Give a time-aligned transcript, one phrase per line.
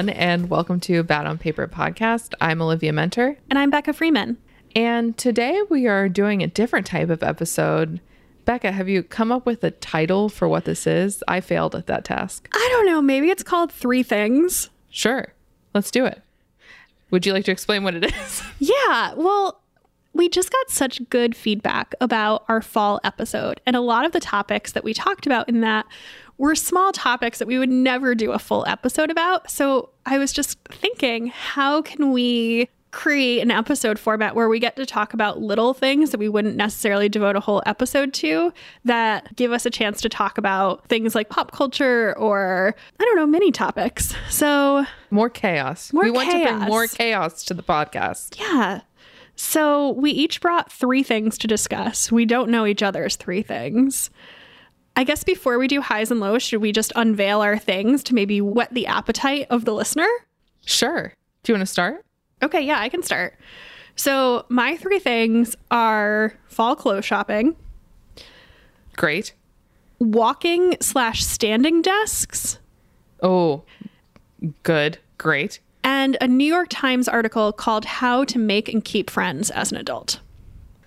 [0.00, 2.32] Everyone, and welcome to Bad on Paper podcast.
[2.40, 4.38] I'm Olivia Muenter, And I'm Becca Freeman.
[4.74, 8.00] and today we are doing a different type of episode.
[8.46, 11.22] Becca, have you come up with a title for what this is?
[11.28, 12.48] I failed at that task.
[12.50, 14.70] I don't know, maybe it's called Three Things.
[14.88, 15.34] Sure,
[15.74, 16.22] let's do it.
[17.10, 18.42] Would you like to explain what it is?
[18.58, 19.60] Yeah, well,
[20.14, 23.60] we just got such good feedback about our fall episode.
[23.66, 25.84] And a lot of the topics that we talked about in that
[26.40, 29.50] were small topics that we would never do a full episode about.
[29.50, 34.74] So I was just thinking, how can we create an episode format where we get
[34.74, 38.52] to talk about little things that we wouldn't necessarily devote a whole episode to
[38.84, 43.16] that give us a chance to talk about things like pop culture or, I don't
[43.16, 44.14] know, mini topics.
[44.30, 45.92] So More chaos.
[45.92, 46.68] More we want to bring chaos.
[46.68, 48.40] more chaos to the podcast.
[48.40, 48.80] Yeah.
[49.36, 52.10] So we each brought three things to discuss.
[52.10, 54.10] We don't know each other's three things.
[54.96, 58.14] I guess before we do highs and lows, should we just unveil our things to
[58.14, 60.08] maybe whet the appetite of the listener?
[60.66, 61.14] Sure.
[61.42, 62.04] Do you want to start?
[62.42, 63.38] Okay, yeah, I can start.
[63.96, 67.56] So my three things are fall clothes shopping,
[68.96, 69.32] Great.
[69.98, 72.58] walking slash standing desks,
[73.22, 73.62] Oh,
[74.62, 74.98] good.
[75.18, 75.60] Great.
[75.84, 79.76] and a New York Times article called How to Make and Keep Friends as an
[79.78, 80.20] Adult.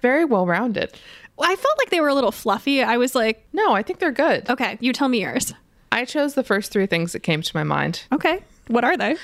[0.01, 0.91] Very well rounded.
[1.39, 2.81] I felt like they were a little fluffy.
[2.83, 4.49] I was like, No, I think they're good.
[4.49, 5.53] okay, you tell me yours.
[5.91, 8.03] I chose the first three things that came to my mind.
[8.11, 8.43] Okay.
[8.67, 9.15] What are they?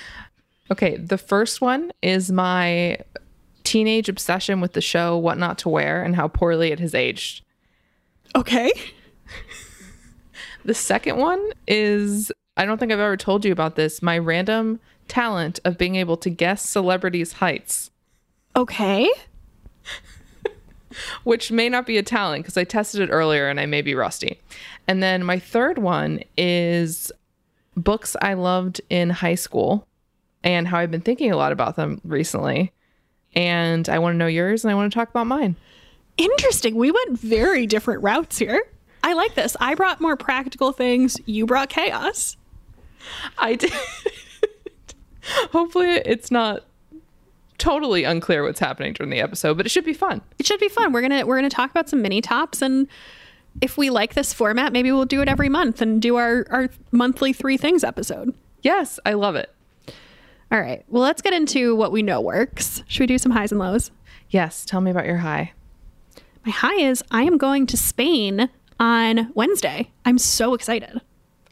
[0.71, 2.97] Okay, the first one is my
[3.63, 7.43] teenage obsession with the show What Not to Wear and how poorly it has aged.
[8.35, 8.71] Okay.
[10.65, 14.80] The second one is I don't think I've ever told you about this my random
[15.07, 17.89] talent of being able to guess celebrities' heights,
[18.55, 19.09] Okay.
[21.23, 23.95] which may not be a talent because I tested it earlier and I may be
[23.95, 24.39] rusty.
[24.88, 27.11] And then my third one is
[27.76, 29.88] books I loved in high school
[30.44, 32.72] and how I've been thinking a lot about them recently.
[33.36, 35.55] And I want to know yours and I want to talk about mine.
[36.17, 36.76] Interesting.
[36.76, 38.61] We went very different routes here.
[39.04, 39.56] I like this.
[39.60, 41.17] I brought more practical things.
[41.26, 42.36] You brought chaos.
[43.38, 43.71] I did.
[45.52, 46.66] Hopefully, it's not
[47.59, 50.21] totally unclear what's happening during the episode, but it should be fun.
[50.39, 50.92] It should be fun.
[50.92, 52.87] We're gonna we're gonna talk about some mini tops and
[53.61, 56.70] if we like this format, maybe we'll do it every month and do our, our
[56.92, 58.33] monthly three things episode.
[58.61, 59.53] Yes, I love it.
[60.52, 60.83] All right.
[60.87, 62.83] Well, let's get into what we know works.
[62.87, 63.91] Should we do some highs and lows?
[64.30, 65.53] Yes, tell me about your high.
[66.45, 68.49] My high is I am going to Spain
[68.80, 69.91] on Wednesday.
[70.05, 71.02] I'm so excited.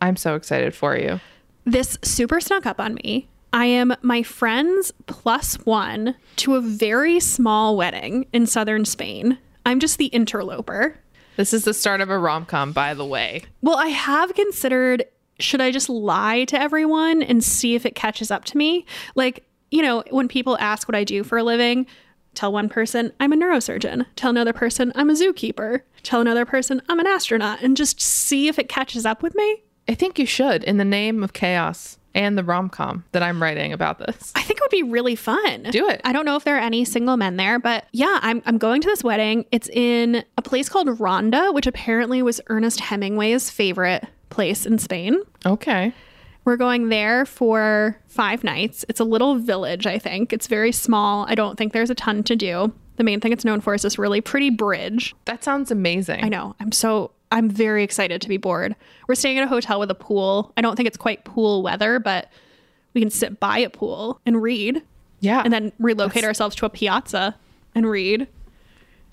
[0.02, 1.20] I'm so excited for you.
[1.66, 3.28] This super snuck up on me.
[3.54, 9.38] I am my friend's plus one to a very small wedding in southern Spain.
[9.66, 10.98] I'm just the interloper.
[11.38, 13.44] This is the start of a rom com, by the way.
[13.62, 15.06] Well, I have considered
[15.40, 18.86] should I just lie to everyone and see if it catches up to me?
[19.16, 21.86] Like, you know, when people ask what I do for a living,
[22.34, 26.82] tell one person I'm a neurosurgeon, tell another person I'm a zookeeper, tell another person
[26.90, 29.64] I'm an astronaut, and just see if it catches up with me.
[29.88, 33.42] I think you should, in the name of chaos and the rom com that I'm
[33.42, 34.34] writing about this.
[34.36, 35.64] I think it would be really fun.
[35.72, 36.02] Do it.
[36.04, 38.82] I don't know if there are any single men there, but yeah, I'm, I'm going
[38.82, 39.46] to this wedding.
[39.52, 45.22] It's in a place called Ronda, which apparently was Ernest Hemingway's favorite place in Spain.
[45.46, 45.94] Okay.
[46.44, 48.84] We're going there for five nights.
[48.90, 50.34] It's a little village, I think.
[50.34, 51.26] It's very small.
[51.30, 52.74] I don't think there's a ton to do.
[52.96, 55.14] The main thing it's known for is this really pretty bridge.
[55.26, 56.24] That sounds amazing.
[56.24, 56.56] I know.
[56.60, 58.76] I'm so I'm very excited to be bored.
[59.08, 60.54] We're staying at a hotel with a pool.
[60.56, 62.32] I don't think it's quite pool weather, but
[62.94, 64.82] we can sit by a pool and read
[65.20, 65.42] Yeah.
[65.44, 67.36] and then relocate ourselves to a piazza
[67.76, 68.22] and read.
[68.22, 68.30] And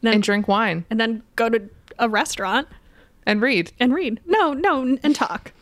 [0.02, 2.68] then and drink wine and then go to a restaurant
[3.26, 3.72] and read.
[3.80, 4.20] and read.
[4.26, 5.52] No, no, and talk.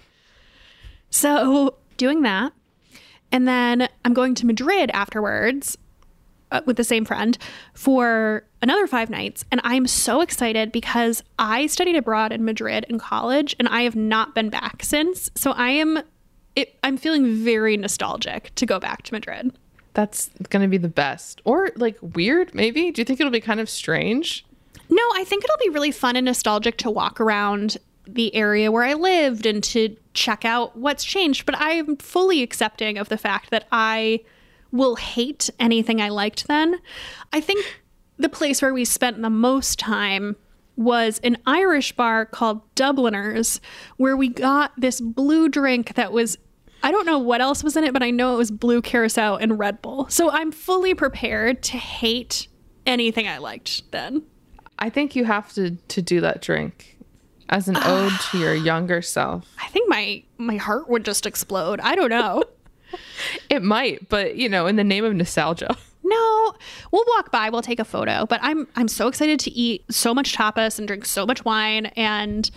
[1.11, 2.53] So doing that.
[3.31, 5.79] And then I'm going to Madrid afterwards
[6.53, 7.37] uh, with the same friend
[7.75, 9.45] for another five nights.
[9.51, 13.97] And I'm so excited because I studied abroad in Madrid in college and I have
[13.97, 15.31] not been back since.
[15.35, 16.01] So I am.
[16.55, 19.57] It, I'm feeling very nostalgic to go back to Madrid.
[19.95, 21.41] That's going to be the best.
[21.45, 22.91] Or like weird, maybe?
[22.91, 24.45] Do you think it'll be kind of strange?
[24.91, 28.85] No, I think it'll be really fun and nostalgic to walk around the area where
[28.85, 31.47] I lived and to check out what's changed.
[31.47, 34.21] But I'm fully accepting of the fact that I
[34.73, 36.81] will hate anything I liked then.
[37.33, 37.81] I think
[38.19, 40.37] the place where we spent the most time
[40.77, 43.61] was an Irish bar called Dubliners,
[43.99, 46.39] where we got this blue drink that was.
[46.85, 49.37] I don't know what else was in it, but I know it was blue curacao
[49.37, 50.09] and Red Bull.
[50.09, 52.49] So I'm fully prepared to hate
[52.87, 54.25] anything I liked then.
[54.81, 56.99] I think you have to to do that drink
[57.49, 59.47] as an ode to your younger self.
[59.63, 61.79] I think my my heart would just explode.
[61.81, 62.43] I don't know.
[63.49, 65.77] It might, but you know, in the name of nostalgia.
[66.03, 66.55] No,
[66.91, 70.13] we'll walk by, we'll take a photo, but I'm I'm so excited to eat so
[70.13, 72.51] much tapas and drink so much wine and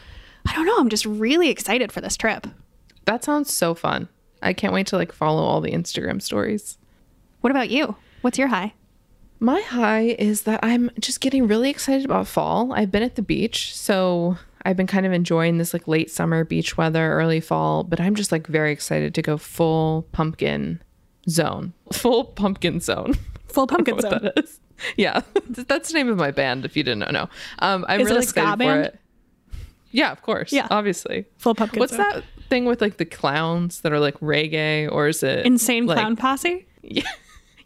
[0.48, 2.48] I don't know, I'm just really excited for this trip.
[3.06, 4.10] That sounds so fun.
[4.42, 6.78] I can't wait to like follow all the Instagram stories.
[7.42, 7.96] What about you?
[8.22, 8.74] What's your high?
[9.40, 12.74] My high is that I'm just getting really excited about fall.
[12.74, 16.44] I've been at the beach, so I've been kind of enjoying this like late summer
[16.44, 20.81] beach weather, early fall, but I'm just like very excited to go full pumpkin
[21.29, 21.73] zone.
[21.94, 23.13] Full pumpkin zone.
[23.47, 24.19] Full pumpkin zone.
[24.23, 24.59] that is.
[24.97, 26.65] Yeah, that's the name of my band.
[26.65, 27.29] If you didn't know.
[27.59, 28.83] Um, I'm Is really excited band?
[28.83, 29.00] for it.
[29.91, 30.51] Yeah, of course.
[30.51, 30.67] Yeah.
[30.69, 31.25] obviously.
[31.38, 31.79] Full pumpkin zone.
[31.79, 32.21] What's zone.
[32.21, 35.97] that thing with like the clowns that are like reggae, or is it Insane like-
[35.97, 36.67] clown posse?
[36.81, 37.07] Yeah,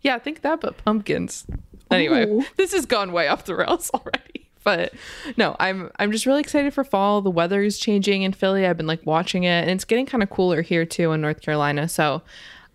[0.03, 0.15] yeah.
[0.15, 1.47] I think that, but pumpkins.
[1.89, 2.45] Anyway, Ooh.
[2.57, 4.48] this has gone way off the rails already.
[4.63, 4.93] But
[5.37, 7.21] no, I'm I'm just really excited for fall.
[7.21, 8.65] The weather is changing in Philly.
[8.67, 11.41] I've been like watching it, and it's getting kind of cooler here too in North
[11.41, 11.87] Carolina.
[11.87, 12.21] So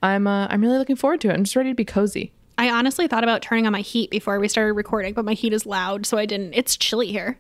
[0.03, 1.35] I'm uh, I'm really looking forward to it.
[1.35, 2.33] I'm just ready to be cozy.
[2.57, 5.53] I honestly thought about turning on my heat before we started recording, but my heat
[5.53, 6.55] is loud, so I didn't.
[6.55, 7.39] It's chilly here.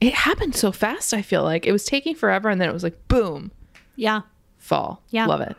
[0.00, 1.12] It happened so fast.
[1.12, 3.50] I feel like it was taking forever, and then it was like boom,
[3.96, 4.22] Yeah.
[4.58, 5.02] fall.
[5.10, 5.26] Yeah.
[5.26, 5.56] love it.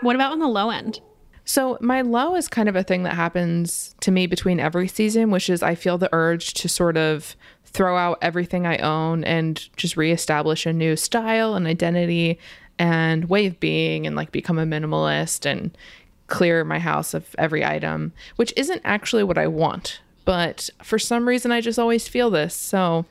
[0.00, 1.00] What about on the low end?
[1.46, 5.30] So my low is kind of a thing that happens to me between every season,
[5.30, 7.36] which is I feel the urge to sort of
[7.74, 12.38] throw out everything I own and just reestablish a new style and identity
[12.78, 15.76] and way of being and like become a minimalist and
[16.28, 20.00] clear my house of every item, which isn't actually what I want.
[20.24, 22.54] But for some reason I just always feel this.
[22.54, 23.04] So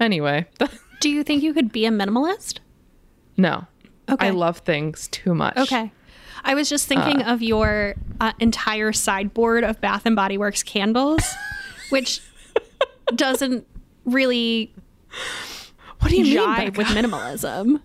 [0.00, 0.46] anyway,
[1.00, 2.58] Do you think you could be a minimalist?
[3.36, 3.66] no.
[4.08, 4.28] Okay.
[4.28, 5.56] I love things too much.
[5.56, 5.90] Okay.
[6.44, 11.24] I was just thinking of your uh, entire sideboard of Bath and Body Works candles,
[11.90, 12.20] which
[13.16, 13.66] doesn't
[14.06, 14.72] really
[16.00, 16.36] What do you mean?
[16.38, 16.78] jive Becca?
[16.78, 17.80] with minimalism.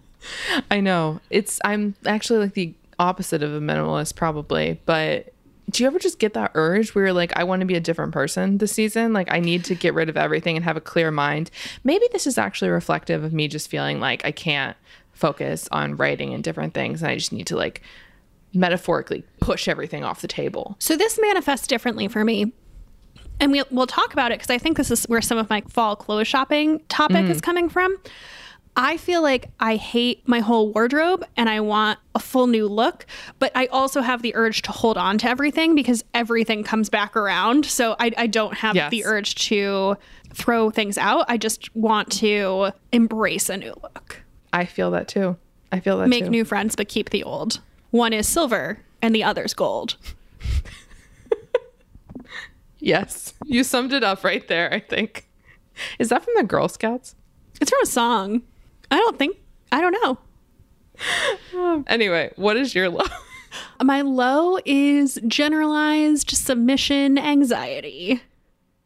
[0.70, 1.20] I know.
[1.30, 5.34] It's I'm actually like the opposite of a minimalist probably, but
[5.70, 7.80] do you ever just get that urge where you're like, I want to be a
[7.80, 9.14] different person this season?
[9.14, 11.50] Like I need to get rid of everything and have a clear mind.
[11.84, 14.76] Maybe this is actually reflective of me just feeling like I can't
[15.14, 17.82] focus on writing and different things and I just need to like
[18.54, 20.76] metaphorically push everything off the table.
[20.80, 22.52] So this manifests differently for me.
[23.42, 25.62] And we'll, we'll talk about it because I think this is where some of my
[25.68, 27.44] fall clothes shopping topic is mm.
[27.44, 27.98] coming from.
[28.78, 33.06] I feel like I hate my whole wardrobe and I want a full new look,
[33.38, 37.18] but I also have the urge to hold on to everything because everything comes back
[37.18, 37.66] around.
[37.66, 38.92] So I, I don't have Yes.
[38.92, 39.98] the urge to
[40.34, 41.26] throw things out.
[41.28, 44.22] I just want to embrace a new look,
[44.54, 45.36] I feel that too.
[45.72, 46.30] I feel that make too.
[46.30, 47.60] new friends, but keep the old.
[47.90, 49.98] One is silver and the other's gold.
[52.82, 53.34] yes.
[53.46, 55.28] You summed it up right there, I think.
[56.00, 57.16] Is that from the Girl Scouts?
[57.62, 58.42] It's from a song.
[58.92, 59.38] I don't think,
[59.72, 60.18] I don't know.
[61.88, 63.06] Anyway, what is your low?
[63.84, 68.22] My low is generalized submission anxiety.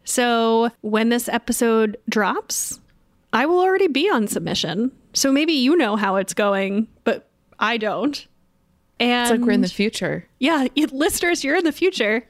[0.05, 2.79] So when this episode drops,
[3.33, 4.91] I will already be on submission.
[5.13, 7.27] So maybe you know how it's going, but
[7.59, 8.25] I don't.
[8.99, 10.25] And It's like we're in the future.
[10.39, 12.25] yeah, listeners, you're in the future.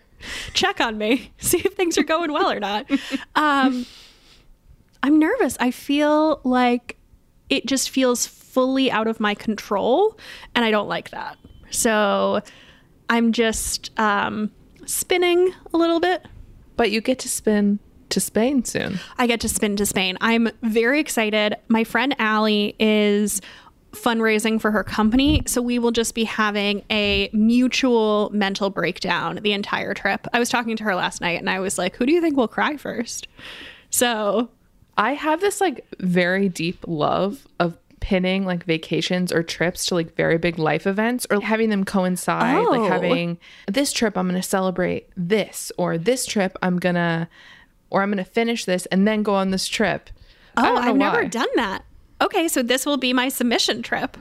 [0.53, 2.89] Check on me, see if things are going well or not.
[3.35, 3.85] Um,
[5.03, 5.57] I'm nervous.
[5.59, 6.97] I feel like
[7.49, 10.17] it just feels fully out of my control,
[10.55, 11.37] and I don't like that.
[11.69, 12.41] So
[13.09, 14.51] I'm just um,
[14.85, 16.25] spinning a little bit.
[16.77, 17.79] But you get to spin
[18.09, 18.99] to Spain soon.
[19.17, 20.17] I get to spin to Spain.
[20.21, 21.55] I'm very excited.
[21.67, 23.41] My friend Allie is
[23.95, 29.53] fundraising for her company, so we will just be having a mutual mental breakdown the
[29.53, 30.27] entire trip.
[30.33, 32.37] I was talking to her last night and I was like, "Who do you think
[32.37, 33.27] will cry first?
[33.89, 34.49] So,
[34.97, 40.15] I have this like very deep love of pinning like vacations or trips to like
[40.15, 42.55] very big life events or having them coincide.
[42.55, 42.69] Oh.
[42.69, 47.27] Like having this trip, I'm going to celebrate this, or this trip, I'm going to,
[47.89, 50.11] or I'm going to finish this and then go on this trip.
[50.55, 51.83] Oh, I've never done that.
[52.21, 54.17] Okay, so this will be my submission trip.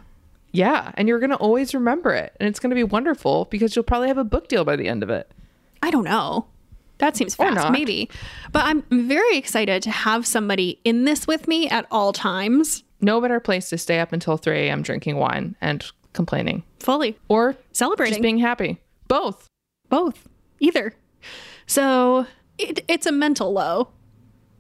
[0.53, 0.93] Yeah.
[0.95, 2.37] And you're going to always remember it.
[2.39, 4.89] And it's going to be wonderful because you'll probably have a book deal by the
[4.89, 5.31] end of it.
[5.83, 6.47] I don't know.
[6.99, 8.09] That seems fast, maybe.
[8.53, 13.21] But I'm very excited to have somebody in this with me at all times, No
[13.21, 14.83] better place to stay up until 3 a.m.
[14.83, 18.13] drinking wine and complaining fully or celebrating.
[18.13, 18.81] just being happy.
[19.09, 19.49] Both.
[19.89, 20.29] both
[20.61, 20.95] either
[21.67, 22.27] so
[22.59, 23.89] it, it's a mental low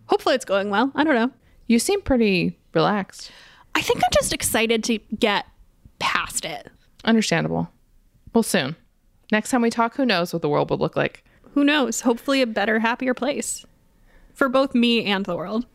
[0.07, 1.31] hopefully it's going well i don't know
[1.67, 3.31] You seem pretty relaxed.
[3.75, 5.47] i think i'm just excited to get
[5.99, 6.71] past it
[7.05, 7.69] Understandable.
[8.33, 8.77] Well, soon.
[9.31, 11.23] Next time we talk, who knows what the world would look like?
[11.53, 13.65] who knows hopefully a better happier place
[14.33, 15.67] for both me and the world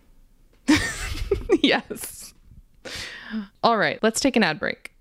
[1.61, 2.33] yes.
[3.63, 4.93] All right, let's take an ad break.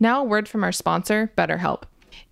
[0.00, 1.84] Now, a word from our sponsor, BetterHelp.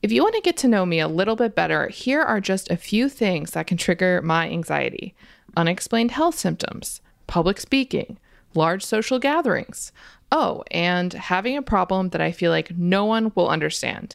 [0.03, 2.71] If you want to get to know me a little bit better, here are just
[2.71, 5.15] a few things that can trigger my anxiety
[5.57, 8.17] unexplained health symptoms, public speaking,
[8.55, 9.93] large social gatherings.
[10.31, 14.15] Oh, and having a problem that I feel like no one will understand.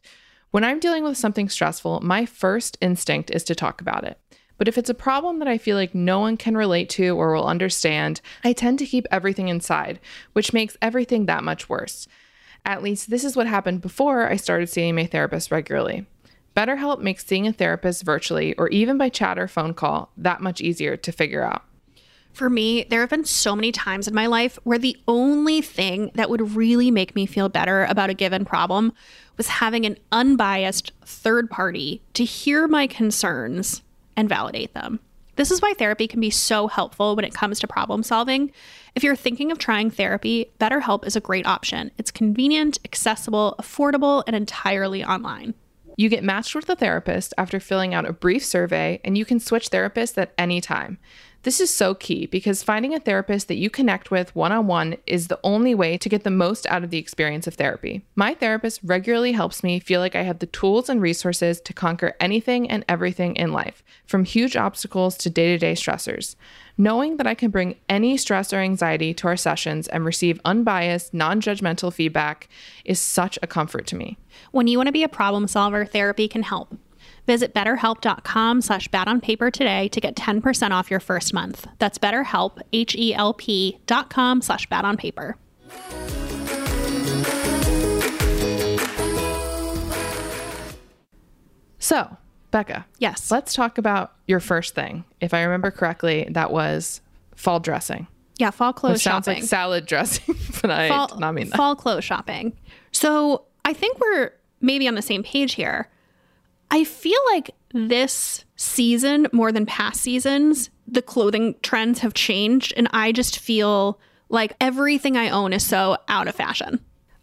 [0.52, 4.18] When I'm dealing with something stressful, my first instinct is to talk about it.
[4.58, 7.34] But if it's a problem that I feel like no one can relate to or
[7.34, 10.00] will understand, I tend to keep everything inside,
[10.34, 12.08] which makes everything that much worse.
[12.66, 16.08] At least this is what happened before I started seeing my therapist regularly.
[16.58, 20.62] BetterHelp makes seeing a therapist virtually or even by chat or phone call that much
[20.62, 21.64] easier to figure out.
[22.34, 26.12] For me, there have been so many times in my life where the only thing
[26.16, 28.92] that would really make me feel better about a given problem
[29.38, 33.84] was having an unbiased third party to hear my concerns
[34.18, 35.00] and validate them.
[35.36, 38.52] This is why therapy can be so helpful when it comes to problem solving.
[38.96, 41.92] If you're thinking of trying therapy, BetterHelp is a great option.
[41.98, 45.54] It's convenient, accessible, affordable, and entirely online.
[45.98, 49.40] You get matched with a therapist after filling out a brief survey, and you can
[49.40, 50.98] switch therapists at any time.
[51.46, 54.96] This is so key because finding a therapist that you connect with one on one
[55.06, 58.04] is the only way to get the most out of the experience of therapy.
[58.16, 62.16] My therapist regularly helps me feel like I have the tools and resources to conquer
[62.20, 66.36] anything and everything in life, from huge obstacles to day to day stressors.
[66.80, 71.14] Knowing that I can bring any stress or anxiety to our sessions and receive unbiased,
[71.14, 72.50] non judgmental feedback
[72.86, 74.18] is such a comfort to me.
[74.50, 76.76] When you want to be a problem solver, therapy can help.
[77.26, 81.68] Visit betterhelp.com slash bad on paper today to get 10% off your first month.
[81.80, 85.38] That's betterhelp, H-E-L-P dot com slash bad on paper.
[91.80, 92.18] So,
[92.52, 93.32] Becca, Yes.
[93.32, 95.04] let's talk about your first thing.
[95.22, 97.02] If I remember correctly, that was
[97.36, 98.08] fall dressing.
[98.38, 99.42] yeah, fall clothes sounds shopping.
[99.42, 101.58] like salad dressing, but I fall, did not mean that.
[101.58, 102.54] fall clothes shopping.
[102.92, 105.90] So I think we're maybe on the same page here.
[106.72, 112.74] I feel like this season, more than past seasons, the clothing trends have changed.
[112.78, 116.80] And I just feel like everything I own is so out of fashion.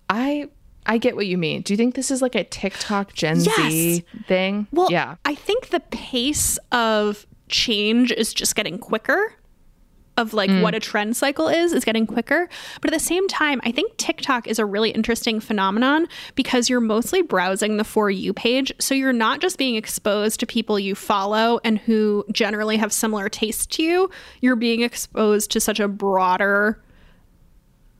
[0.08, 0.48] I
[0.84, 1.62] I get what you mean.
[1.62, 4.66] Do you think this is like a TikTok Gen Z thing?
[4.72, 5.16] Well, yeah.
[5.24, 9.34] I think the pace of change is just getting quicker.
[10.18, 10.76] Of like what mm.
[10.76, 12.46] a trend cycle is, is getting quicker.
[12.82, 16.82] But at the same time, I think TikTok is a really interesting phenomenon because you're
[16.82, 18.74] mostly browsing the For You page.
[18.78, 23.30] So you're not just being exposed to people you follow and who generally have similar
[23.30, 24.10] tastes to you,
[24.42, 26.82] you're being exposed to such a broader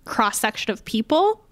[0.04, 1.47] cross section of people.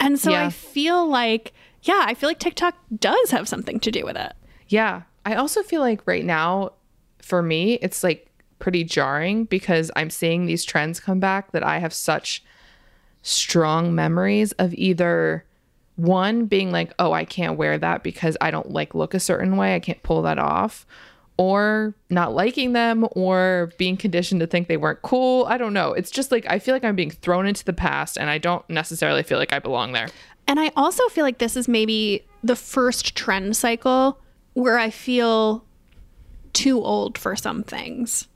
[0.00, 0.44] And so Yeah.
[0.44, 4.34] I feel like, yeah, I feel like TikTok does have something to do with it.
[4.68, 5.02] Yeah.
[5.24, 6.72] I also feel like right now,
[7.22, 8.28] for me, it's like
[8.64, 12.42] pretty jarring because I'm seeing these trends come back that I have such
[13.20, 15.44] strong memories of either
[15.96, 19.58] one being like, oh, I can't wear that because I don't like look a certain
[19.58, 19.74] way.
[19.74, 20.86] I can't pull that off.
[21.36, 25.44] Or not liking them or being conditioned to think they weren't cool.
[25.44, 25.92] I don't know.
[25.92, 28.68] It's just like I feel like I'm being thrown into the past and I don't
[28.70, 30.08] necessarily feel like I belong there.
[30.48, 34.22] And I also feel like this is maybe the first trend cycle
[34.54, 35.66] where I feel
[36.54, 38.26] too old for some things.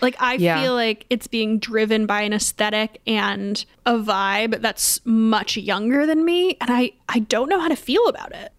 [0.00, 0.60] Like I Yeah.
[0.62, 6.24] feel like it's being driven by an aesthetic and a vibe that's much younger than
[6.24, 8.52] me and I I don't know how to feel about it.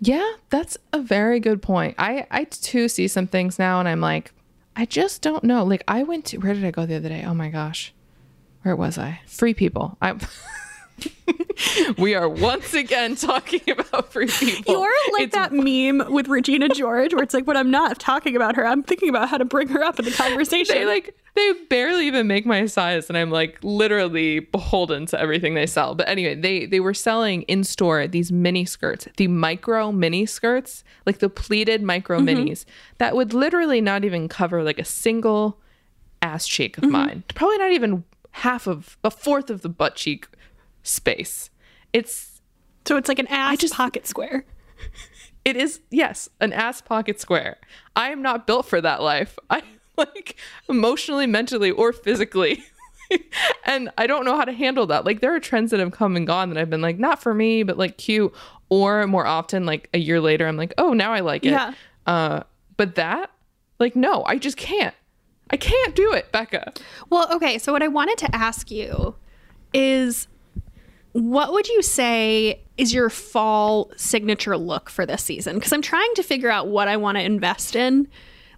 [0.00, 1.94] Yeah, that's a very good point.
[1.98, 4.32] I I too see some things now and I'm like,
[4.76, 5.64] I just don't know.
[5.64, 7.24] Like I went to where did I go the other day?
[7.26, 7.92] Oh my gosh.
[8.62, 9.20] Where was I?
[9.26, 9.96] Free people.
[10.00, 10.14] I
[11.98, 14.74] We are once again talking about free people.
[14.74, 18.36] You're like It's- that meme with Regina George where it's like when I'm not talking
[18.36, 20.74] about her, I'm thinking about how to bring her up in the conversation.
[20.74, 25.54] They like they barely even make my size and I'm like literally beholden to everything
[25.54, 25.94] they sell.
[25.94, 30.84] But anyway, they they were selling in store these mini skirts, the micro mini skirts,
[31.06, 32.28] like the pleated micro mm-hmm.
[32.28, 32.64] minis
[32.98, 35.58] that would literally not even cover like a single
[36.22, 36.92] ass cheek of mm-hmm.
[36.92, 37.24] mine.
[37.34, 40.28] Probably not even half of a fourth of the butt cheek
[40.82, 41.50] space.
[41.92, 42.40] It's
[42.86, 44.44] so it's like an ass just- pocket square.
[45.44, 47.58] it is yes, an ass pocket square.
[47.96, 49.38] I am not built for that life.
[49.50, 49.62] I
[49.96, 50.36] like
[50.68, 52.64] emotionally, mentally, or physically.
[53.64, 55.04] and I don't know how to handle that.
[55.04, 57.34] Like there are trends that have come and gone that I've been like, not for
[57.34, 58.32] me, but like cute.
[58.70, 61.52] Or more often, like a year later, I'm like, oh, now I like it.
[61.52, 61.72] Yeah.
[62.06, 62.42] Uh,
[62.76, 63.30] but that,
[63.78, 64.94] like, no, I just can't.
[65.50, 66.74] I can't do it, Becca.
[67.08, 67.56] Well, okay.
[67.56, 69.14] So, what I wanted to ask you
[69.72, 70.28] is
[71.12, 75.56] what would you say is your fall signature look for this season?
[75.56, 78.08] Because I'm trying to figure out what I want to invest in.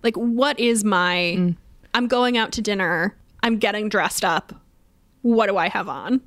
[0.02, 1.56] Like, what is my, mm.
[1.94, 4.54] I'm going out to dinner, I'm getting dressed up.
[5.22, 6.20] What do I have on?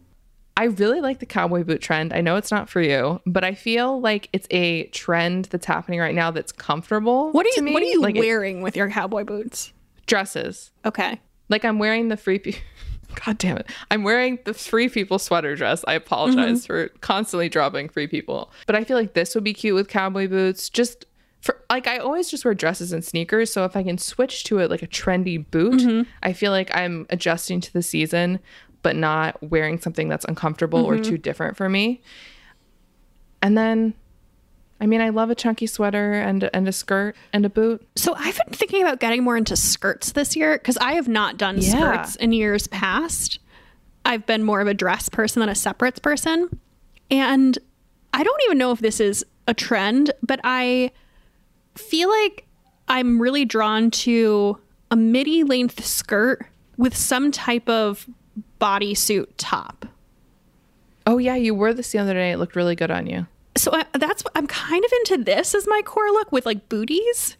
[0.56, 2.14] I really like the cowboy boot trend.
[2.14, 6.00] I know it's not for you, but I feel like it's a trend that's happening
[6.00, 7.32] right now that's comfortable.
[7.32, 7.74] What are you.
[7.74, 9.74] What are you like it- wearing with your cowboy boots?
[10.06, 10.72] dresses.
[10.86, 11.20] Okay.
[11.50, 12.56] Like I'm wearing the free pe-
[13.26, 13.70] God damn it.
[13.92, 15.84] I'm wearing the free people sweater dress.
[15.88, 16.66] I apologize mm-hmm.
[16.66, 18.52] for constantly dropping free people.
[18.66, 20.70] But I feel like this would be cute with cowboy boots.
[20.70, 21.06] Just
[21.42, 24.60] for like I always just wear dresses and sneakers, so if I can switch to
[24.60, 26.10] it like a trendy boot, mm-hmm.
[26.22, 28.40] I feel like I'm adjusting to the season
[28.84, 31.04] but not wearing something that's uncomfortable or mm-hmm.
[31.04, 32.02] too different for me.
[33.42, 33.96] And then
[34.84, 37.88] I mean, I love a chunky sweater and and a skirt and a boot.
[37.96, 41.38] So I've been thinking about getting more into skirts this year because I have not
[41.38, 41.70] done Yeah.
[41.70, 43.40] skirts in years past.
[44.06, 46.60] I've been more of a dress person than a separates person.
[47.10, 47.58] And
[48.14, 50.92] I don't even know if this is a trend, but I
[51.76, 52.46] feel like
[52.90, 54.60] I'm really drawn to
[54.92, 58.06] a midi length skirt with some type of
[58.60, 59.86] bodysuit top.
[61.08, 62.32] Oh yeah, you wore this the other day.
[62.34, 63.28] It looked really good on you.
[63.56, 66.70] So I, that's what I'm kind of into this as my core look with like
[66.70, 67.38] booties.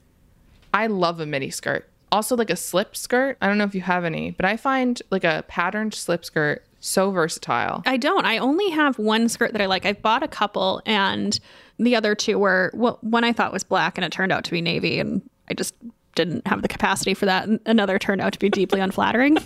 [0.74, 1.90] I love a midi skirt.
[2.12, 3.38] Also, like a slip skirt.
[3.42, 6.64] I don't know if you have any, but I find like a patterned slip skirt
[6.80, 7.82] so versatile.
[7.86, 8.26] I don't.
[8.26, 9.86] I only have one skirt that I like.
[9.86, 11.40] I've bought a couple, and
[11.80, 14.52] the other two were well, one I thought was black, and it turned out to
[14.52, 15.74] be navy, and I just
[16.14, 17.48] didn't have the capacity for that.
[17.48, 19.38] And another turned out to be deeply unflattering.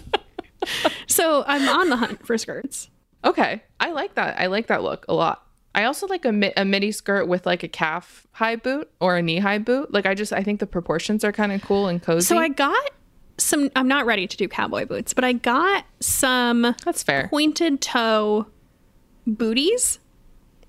[1.08, 2.90] so I'm on the hunt for skirts.
[3.24, 4.40] Okay, I like that.
[4.40, 5.47] I like that look a lot.
[5.76, 9.16] I also like a, mi- a midi skirt with like a calf high boot or
[9.18, 9.94] a knee high boot.
[9.94, 12.26] Like I just I think the proportions are kind of cool and cozy.
[12.26, 12.92] So I got
[13.38, 13.70] some.
[13.76, 17.28] I'm not ready to do cowboy boots, but I got some That's fair.
[17.30, 18.48] pointed toe
[19.28, 20.00] booties.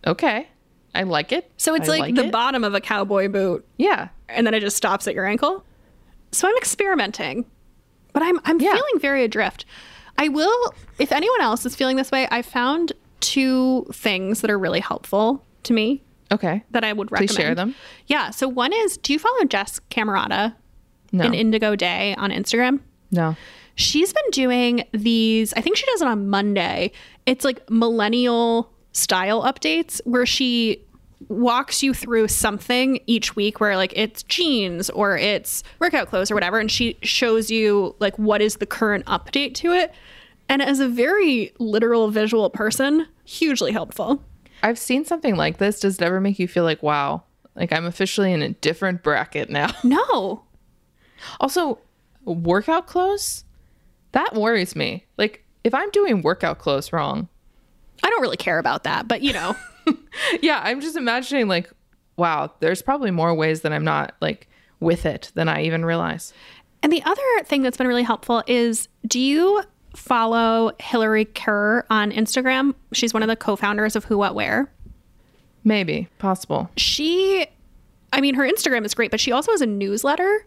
[0.07, 0.49] Okay,
[0.95, 1.51] I like it.
[1.57, 4.09] So it's I like, the bottom of a cowboy boot yeah.
[4.29, 5.65] and then it just stops at your ankle.
[6.33, 7.47] So I'm experimenting,
[8.13, 8.75] but I'm I'm Yeah.
[8.75, 9.65] feeling very adrift.
[10.19, 14.59] I will, if anyone else is feeling this way, I found two things that are
[14.59, 16.63] really helpful to me Okay.
[16.71, 17.29] that I would recommend.
[17.31, 17.75] Please share them.
[18.07, 18.31] Yeah.
[18.31, 20.55] So one is, do you follow Jess Camerata
[21.13, 21.25] No.
[21.25, 22.81] in Indigo Day on Instagram?
[23.11, 23.37] no.
[23.81, 26.91] She's been doing these, I think she does it on Monday.
[27.27, 30.83] It's like millennial style updates where she
[31.29, 36.35] walks you through something each week where like it's jeans or it's workout clothes or
[36.35, 39.93] whatever and she shows you like what is the current update to it.
[40.49, 44.23] And as a very literal visual person, hugely helpful.
[44.63, 45.81] I've seen something like this.
[45.81, 47.23] Does it ever make you feel like wow,
[47.55, 49.71] like I'm officially in a different bracket now?
[49.85, 50.45] No.
[51.41, 51.81] Also,
[52.25, 53.45] workout clothes?
[54.13, 55.05] That worries me.
[55.17, 57.29] Like, if I'm doing workout clothes wrong,
[58.03, 59.57] I don't really care about that, but you know.
[60.41, 61.71] yeah, I'm just imagining, like,
[62.17, 66.33] wow, there's probably more ways that I'm not, like, with it than I even realize.
[66.83, 69.63] And the other thing that's been really helpful is do you
[69.95, 72.75] follow Hillary Kerr on Instagram?
[72.93, 74.71] She's one of the co founders of Who What Wear.
[75.65, 76.71] Maybe, possible.
[76.77, 77.47] She,
[78.13, 80.47] I mean, her Instagram is great, but she also has a newsletter.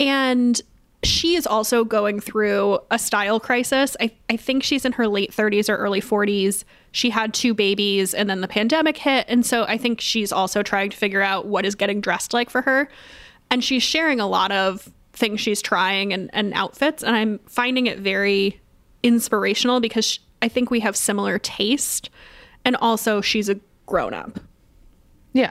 [0.00, 0.60] And
[1.02, 3.96] she is also going through a style crisis.
[4.00, 6.64] I, I think she's in her late 30s or early 40s.
[6.92, 9.26] She had two babies and then the pandemic hit.
[9.28, 12.50] And so I think she's also trying to figure out what is getting dressed like
[12.50, 12.88] for her.
[13.50, 17.02] And she's sharing a lot of things she's trying and, and outfits.
[17.02, 18.60] And I'm finding it very
[19.06, 22.10] inspirational because sh I think we have similar taste.
[22.64, 24.38] And also, she's a grown up.
[25.32, 25.50] Yeah.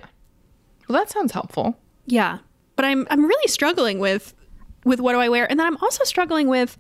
[0.88, 1.78] Well, that sounds helpful.
[2.06, 2.40] Yeah.
[2.76, 4.34] But I'm I'm really struggling with
[4.84, 5.50] with what do I wear?
[5.50, 6.78] And then I'm also struggling with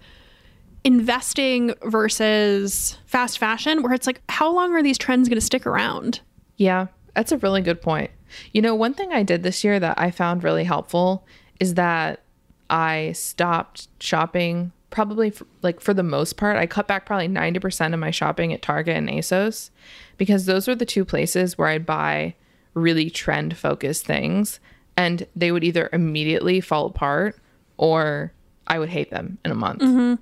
[0.84, 5.66] investing versus fast fashion where it's like how long are these trends going to stick
[5.66, 6.22] around?
[6.58, 8.12] Yeah, that's a really good point.
[8.54, 11.26] You know, one thing I did this year that I found really helpful
[11.60, 12.22] is that
[12.70, 16.56] I stopped shopping probably for, like for the most part.
[16.56, 19.70] I cut back probably 90% of my shopping at Target and ASOS
[20.16, 22.34] because those were the two places where I'd buy
[22.76, 24.62] really trend focused things
[24.96, 27.38] and they would either immediately fall apart
[27.76, 28.32] or
[28.68, 29.82] I would hate them in a month.
[29.82, 30.16] Mm-hmm.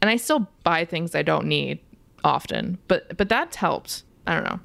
[0.00, 1.78] And I still buy things I don't need
[2.24, 4.02] often, but but that's helped.
[4.26, 4.58] I don't know.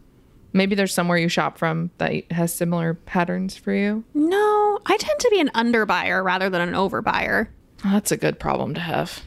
[0.52, 4.04] Maybe there's somewhere you shop from that has similar patterns for you.
[4.16, 7.50] No, I tend to be an underbuyer rather than an overbuyer.
[7.86, 9.22] Oh, that's a good problem to have.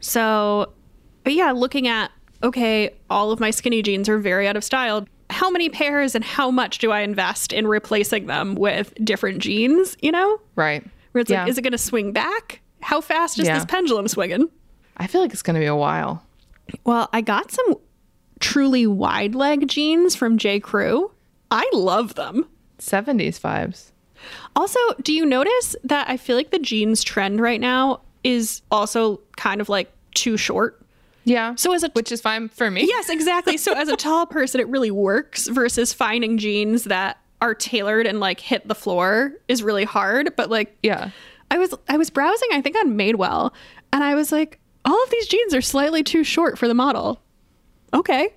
[0.00, 0.72] So,
[1.24, 2.10] but yeah, looking at
[2.42, 5.06] okay, all of my skinny jeans are very out of style.
[5.30, 9.96] How many pairs and how much do I invest in replacing them with different jeans,
[10.00, 10.40] you know?
[10.54, 10.84] Right.
[11.12, 11.42] Where it's Yeah.
[11.42, 12.60] like, is it going to swing back?
[12.80, 13.54] How fast is Yeah.
[13.54, 14.48] this pendulum swinging?
[14.98, 16.22] I feel like it's going to be a while.
[16.84, 17.74] Well, I got some
[18.38, 20.60] truly wide leg jeans from J.
[20.60, 21.10] Crew.
[21.50, 22.46] I love them.
[22.78, 23.90] 70s vibes.
[24.54, 29.20] Also, do you notice that I feel like the jeans trend right now is also
[29.36, 30.80] kind of like too short?
[31.24, 31.54] Yeah.
[31.56, 32.86] So as a which is fine for me.
[32.86, 33.56] Yes, exactly.
[33.56, 38.18] So as a tall person, it really works versus finding jeans that are tailored and
[38.20, 40.34] like hit the floor is really hard.
[40.36, 41.10] But like, Yeah.
[41.50, 43.52] I was I was browsing, I think on Madewell,
[43.92, 47.22] and I was like, all of these jeans are slightly too short for the model.
[47.94, 48.34] Okay,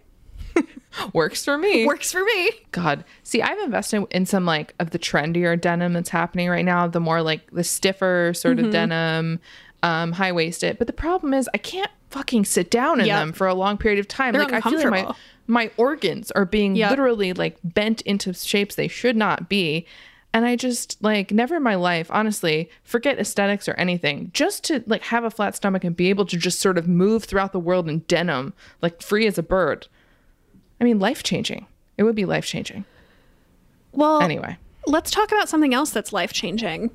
[1.14, 1.86] Works for me.
[1.86, 2.52] works for me.
[2.72, 3.04] God.
[3.24, 7.00] See, I've invested in some like of the trendier denim that's happening right now, the
[7.00, 8.66] more like the stiffer sort Mm-hmm.
[8.68, 9.40] of denim,
[9.84, 10.78] um, high waisted.
[10.78, 13.20] But the problem is I can't fucking sit down in Yep.
[13.20, 14.34] them for a long period of time.
[14.34, 15.16] They're like I feel like my
[15.48, 16.90] my organs are being Yep.
[16.92, 19.86] literally like bent into shapes they should not be.
[20.34, 24.32] And I just like never in my life, honestly, forget aesthetics or anything.
[24.34, 27.26] Just to like have a flat stomach and be able to just sort of move
[27.26, 29.88] throughout the world in denim, like free as a bird.
[30.80, 31.68] I mean, life changing.
[31.98, 32.86] It would be life changing.
[33.92, 34.58] Well, Anyway.
[34.88, 36.92] let's talk about something else that's life changing.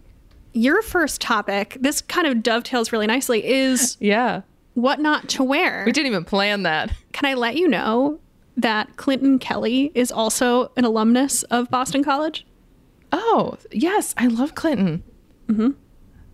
[0.57, 4.41] Your first topic, this kind of dovetails really nicely, is Yeah.
[4.75, 5.83] what not to wear.
[5.85, 6.93] We didn't even plan that.
[7.13, 8.21] Can I let you know
[8.57, 12.47] that Clinton Kelly is also an alumnus of Boston College?
[13.13, 14.15] Oh, yes.
[14.17, 15.03] I love Clinton.
[15.49, 15.71] Mm-hmm.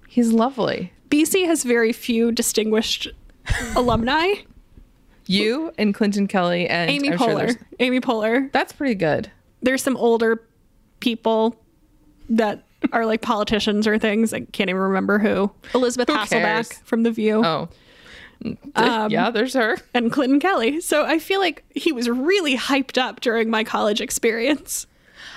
[0.08, 0.92] He's lovely.
[1.11, 3.08] BC has very few distinguished
[3.76, 4.35] alumni.
[5.26, 7.37] You and Clinton Kelly and Amy I'm Poehler.
[7.38, 8.52] there's- Amy Poehler.
[8.52, 9.30] that's pretty good.
[9.62, 10.44] There's some older
[11.00, 11.56] people
[12.28, 14.33] that are like politicians or things.
[14.33, 15.51] I can't even remember who.
[15.75, 16.73] Elisabeth Who Hasselbeck cares?
[16.85, 17.68] from The View Oh.
[18.75, 19.77] Um, yeah, there's her.
[19.95, 20.81] and Clinton Kelly.
[20.81, 24.87] So I feel like he was really hyped up during my college experience.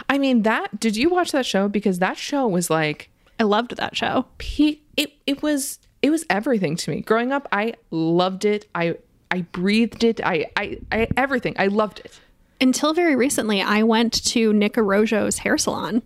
[0.09, 1.67] I mean, that did you watch that show?
[1.69, 4.25] Because that show was like I loved that show.
[4.41, 7.01] he it it was it was everything to me.
[7.01, 8.67] Growing up, I loved it.
[8.73, 8.95] I
[9.29, 10.19] I breathed it.
[10.23, 11.55] I I, I everything.
[11.59, 12.19] I loved it.
[12.59, 16.01] Until very recently, I went to Nick Arrojo's hair salon.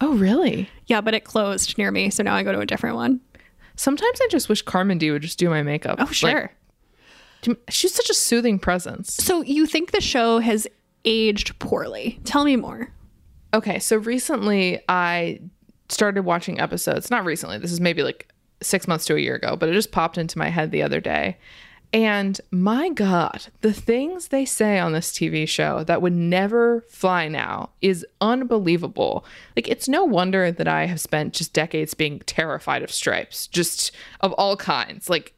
[0.00, 0.68] Oh, really?
[0.86, 3.20] Yeah, but it closed near me, so now I go to a different one.
[3.76, 5.96] Sometimes I just wish Carmindy would just do my makeup.
[6.00, 6.52] Oh, sure.
[7.42, 9.14] to- she's such a soothing presence.
[9.14, 10.66] so you think the show has
[11.04, 12.20] aged poorly?
[12.24, 12.92] Tell me more.
[13.54, 15.40] Okay, so recently I
[15.88, 17.10] started watching episodes.
[17.10, 18.28] Not recently, this is maybe like
[18.60, 21.00] six months to a year ago, but it just popped into my head the other
[21.00, 21.38] day.
[21.92, 27.28] And my God, the things they say on this TV show that would never fly
[27.28, 29.24] now is unbelievable.
[29.56, 33.92] Like, it's no wonder that I have spent just decades being terrified of stripes, just
[34.20, 35.08] of all kinds.
[35.08, 35.32] Like,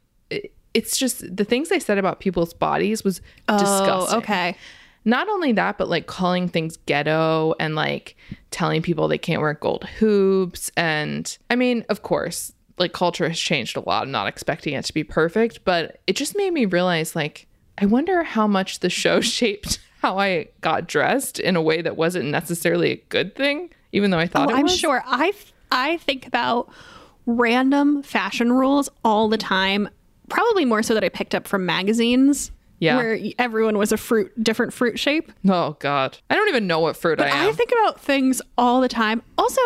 [0.74, 4.56] it's just the things they said about people's bodies was oh, disgusting Oh, okay.
[5.04, 8.16] not only that, but like calling things ghetto and like
[8.50, 10.70] telling people they can't wear gold hoops.
[10.76, 14.02] And I mean, of course, like culture has changed a lot.
[14.02, 17.46] I'm not expecting it to be perfect, but it just made me realize like,
[17.78, 21.96] I wonder how much the show shaped how I got dressed in a way that
[21.96, 25.02] wasn't necessarily a good thing, even though I thought Oh, I'm sure.
[25.06, 25.32] I
[25.70, 26.70] I think about
[27.26, 29.88] random fashion rules all the time.
[30.28, 32.50] Probably more so that I picked up from magazines.
[32.78, 32.96] Yeah.
[32.96, 35.30] Where everyone was a fruit, different fruit shape.
[35.46, 37.48] Oh God, I don't even know what fruit I am.
[37.48, 39.22] I think about things all the time.
[39.36, 39.60] Also,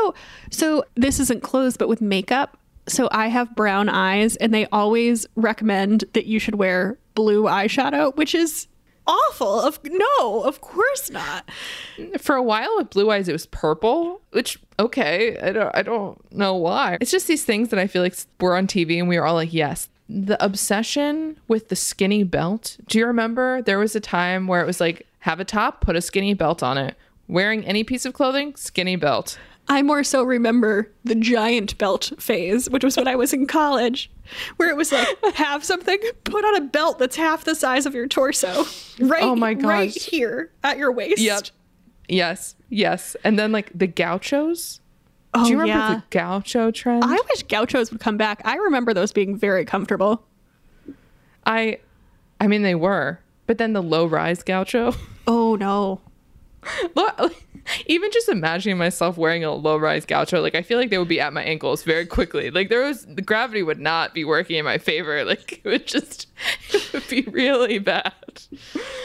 [0.51, 2.59] so this isn't clothes, but with makeup.
[2.87, 8.15] So I have brown eyes, and they always recommend that you should wear blue eyeshadow,
[8.17, 8.69] which is
[9.07, 9.61] awful.
[9.61, 11.49] Of no, of course not.
[12.19, 16.33] for a while with blue eyes it was purple which okay i don't i don't
[16.33, 16.99] know why.
[17.01, 19.35] It's just these things that i feel like were on tv and we were all
[19.35, 19.89] like yes.
[20.09, 22.77] The obsession with the skinny belt.
[22.89, 23.63] Do you remember?
[23.63, 26.63] There was a time where it was like have a top put a skinny belt
[26.63, 26.97] on it.
[27.27, 32.69] Wearing any piece of clothing skinny belt I more so remember the giant belt phase,
[32.69, 34.11] which was when I was in college,
[34.57, 37.95] where it was like have something, put on a belt that's half the size of
[37.95, 38.65] your torso,
[38.99, 39.23] right?
[39.23, 41.21] Oh my right here at your waist.
[41.23, 41.45] Yep.
[42.07, 44.81] yes yes and then like the gauchos
[45.33, 45.95] Oh do you remember yeah.
[45.95, 48.43] the gaucho trend I wish gauchos would come back.
[48.45, 50.23] I remember those being very comfortable.
[51.47, 51.79] I
[52.41, 54.93] I mean they were but then the low rise gaucho
[55.27, 56.01] Oh no.
[57.87, 61.09] Even just imagining myself wearing a low rise gaucho, like I feel like they would
[61.09, 62.51] be at my ankles very quickly.
[62.51, 65.25] Like there was the gravity would not be working in my favor.
[65.25, 66.27] Like it would just
[66.75, 68.13] it would be really bad.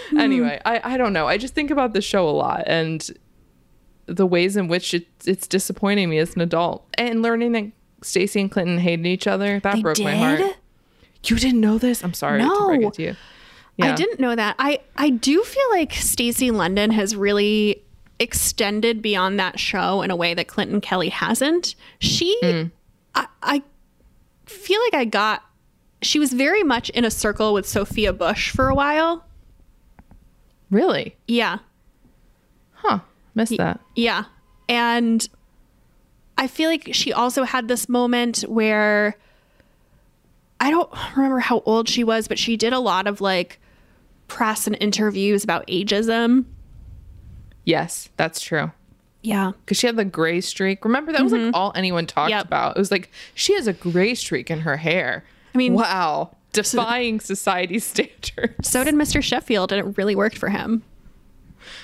[0.09, 0.17] Hmm.
[0.19, 1.27] Anyway, I, I don't know.
[1.27, 3.09] I just think about the show a lot and
[4.07, 6.85] the ways in which it, it's disappointing me as an adult.
[6.97, 10.41] And learning that Stacy and Clinton hated each other, that They broke my heart.
[11.25, 12.03] You didn't know this?
[12.03, 12.87] I'm sorry to break No.
[12.89, 13.15] it to you.
[13.87, 14.55] I didn't know that.
[14.59, 17.81] I I do feel like Stacy London has really
[18.19, 21.75] extended beyond that show in a way that Clinton Kelly hasn't.
[21.99, 22.37] She
[23.15, 23.63] I, I
[24.45, 25.43] feel like I got
[26.01, 29.25] she was very much in a circle with Sophia Bush for a while.
[30.69, 31.15] Really?
[31.27, 31.59] Yeah.
[32.73, 32.99] Huh.
[33.35, 33.79] Missed that.
[33.95, 34.25] Yeah.
[34.67, 35.27] And Mm.
[35.29, 35.35] Mm.
[36.37, 39.17] I feel like she also had this moment where
[40.61, 43.59] I don't remember how old she was, but she did a lot of like
[44.29, 46.45] press and interviews about ageism.
[47.65, 48.71] Yes, that's true.
[49.21, 49.51] Yeah.
[49.59, 50.85] Because she had the gray streak.
[50.85, 51.55] Remember, that was like mm-hmm.
[51.55, 52.45] all anyone talked Yep.
[52.45, 52.77] about.
[52.77, 55.25] It was like, she has a gray streak in her hair.
[55.53, 56.35] I mean- wow.
[56.51, 58.67] Defying society's standards.
[58.67, 59.21] So did Mr.
[59.21, 60.81] Sheffield, and it really worked for him.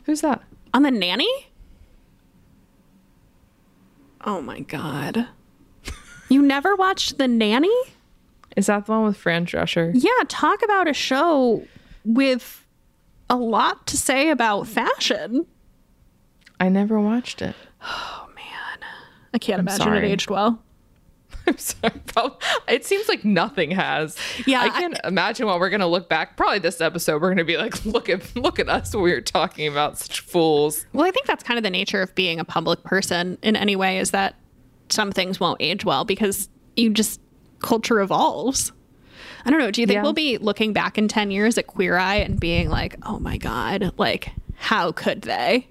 [0.06, 0.42] Who's that?
[0.74, 1.30] On the nanny?
[4.24, 5.28] Oh my god.
[6.28, 7.70] You never watched The Nanny?
[8.58, 9.92] Is that the one with Fran Drescher?
[9.94, 11.64] Yeah, talk about a show
[12.06, 12.66] with
[13.30, 15.46] a lot to say about fashion.
[16.60, 17.56] I never watched it.
[17.82, 18.80] Oh man,
[19.34, 19.98] I can't imagine sorry.
[20.08, 20.62] it aged well.
[21.48, 21.92] I'm sorry.
[22.68, 24.18] It seems like nothing has.
[24.48, 26.38] Yeah, I I- can't imagine what we're gonna look back.
[26.38, 28.96] Probably this episode, we're gonna be like, look at look at us.
[28.96, 30.86] We were talking about such fools.
[30.94, 33.76] Well, I think that's kind of the nature of being a public person in any
[33.76, 34.36] way is that
[34.90, 37.20] some things won't age well because you just
[37.60, 38.72] culture evolves.
[39.46, 39.72] I don't know.
[39.72, 40.04] Do you think Yeah.
[40.04, 43.38] we'll be looking back in 10 years at Queer Eye and being like, oh my
[43.38, 45.68] God, like, how could they?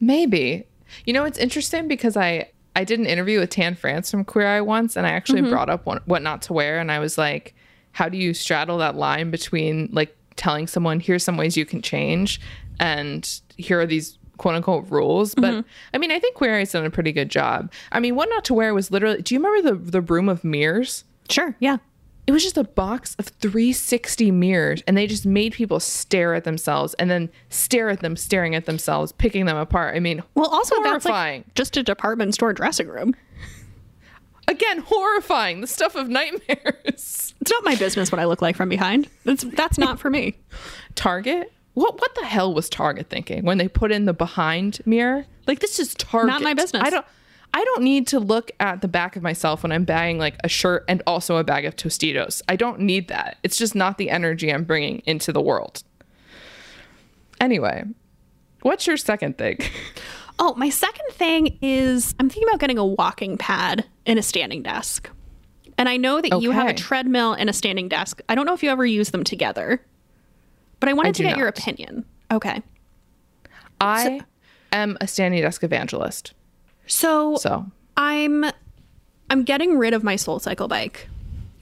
[0.00, 0.64] Maybe.
[1.04, 4.46] You know, it's interesting because I I did an interview with Tan France from Queer
[4.46, 5.50] Eye once, and I actually mm-hmm.
[5.50, 7.54] brought up one, what not to wear, and I was like,
[7.92, 11.82] how do you straddle that line between like telling someone here's some ways you can
[11.82, 12.40] change,
[12.80, 15.34] and here are these quote unquote rules.
[15.34, 15.68] But mm-hmm.
[15.92, 17.70] I mean, I think Queer Eye's done a pretty good job.
[17.92, 19.22] I mean, what not to wear was literally.
[19.22, 21.04] Do you remember the the room of mirrors?
[21.28, 21.54] Sure.
[21.60, 21.76] Yeah.
[22.26, 26.44] It was just a box of 360 mirrors and they just made people stare at
[26.44, 30.48] themselves and then stare at them staring at themselves picking them apart i mean Well,
[30.48, 33.14] also, that's like just a department store dressing room.
[34.48, 38.68] again horrifying the stuff of nightmares It's not my business what I look like from
[38.68, 39.08] behind.
[39.24, 40.36] That's, that's not for me.
[40.94, 45.24] target what what the hell was target thinking when they put in the behind mirror
[45.46, 46.82] like this is target Not my business.
[46.84, 47.06] i don't
[47.54, 50.48] i don't need to look at the back of myself when i'm buying like a
[50.48, 54.10] shirt and also a bag of tostitos i don't need that it's just not the
[54.10, 55.82] energy i'm bringing into the world
[57.40, 57.84] anyway
[58.62, 59.58] what's your second thing
[60.38, 64.62] Oh, my second thing is I'm thinking about getting a walking pad and a standing
[64.62, 65.08] desk.
[65.78, 68.20] And I know that you have a treadmill and a standing desk.
[68.28, 69.84] I don't know if you ever use them together,
[70.80, 72.04] but I wanted I to get your opinion.
[72.30, 72.62] Okay.
[73.80, 74.22] I
[74.72, 76.34] am a standing desk evangelist.
[76.86, 77.66] So, So
[77.96, 78.44] I'm
[79.30, 81.08] I'm getting rid of my Soul Cycle bike.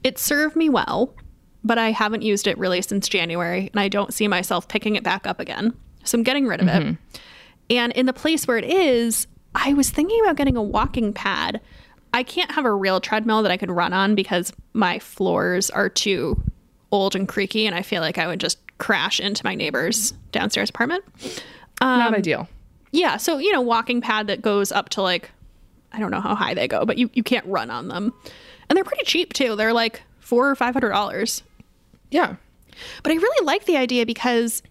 [0.03, 1.15] It served me well,
[1.63, 5.05] but I haven't used it really since January, and I don't see myself picking it
[5.05, 5.75] back up again.
[6.05, 6.97] So I'm getting rid of it.
[7.69, 11.61] And in the place where it is, I was thinking about getting a walking pad.
[12.13, 15.89] I can't have a real treadmill that I could run on because my floors are
[15.89, 16.43] too
[16.91, 20.71] old and creaky, and I feel like I would just crash into my neighbor's downstairs
[20.71, 21.05] apartment.
[21.81, 22.49] Um, not ideal.
[22.93, 25.31] Yeah, so you know, walking pad that goes up to like
[25.93, 28.13] I don't know how high they go, but you, you can't run on them.
[28.69, 29.57] And they're pretty cheap too.
[29.57, 31.43] They're like four or five hundred dollars.
[32.11, 32.37] Yeah.
[33.03, 34.63] But I really like the idea because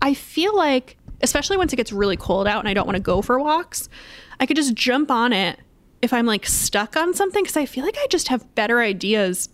[0.00, 3.02] I feel like, especially once it gets really cold out and I don't want to
[3.02, 3.88] go for walks,
[4.40, 5.60] I could just jump on it
[6.00, 9.48] if I'm like stuck on something because I feel like I just have better ideas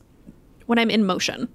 [0.66, 1.48] when I'm in motion.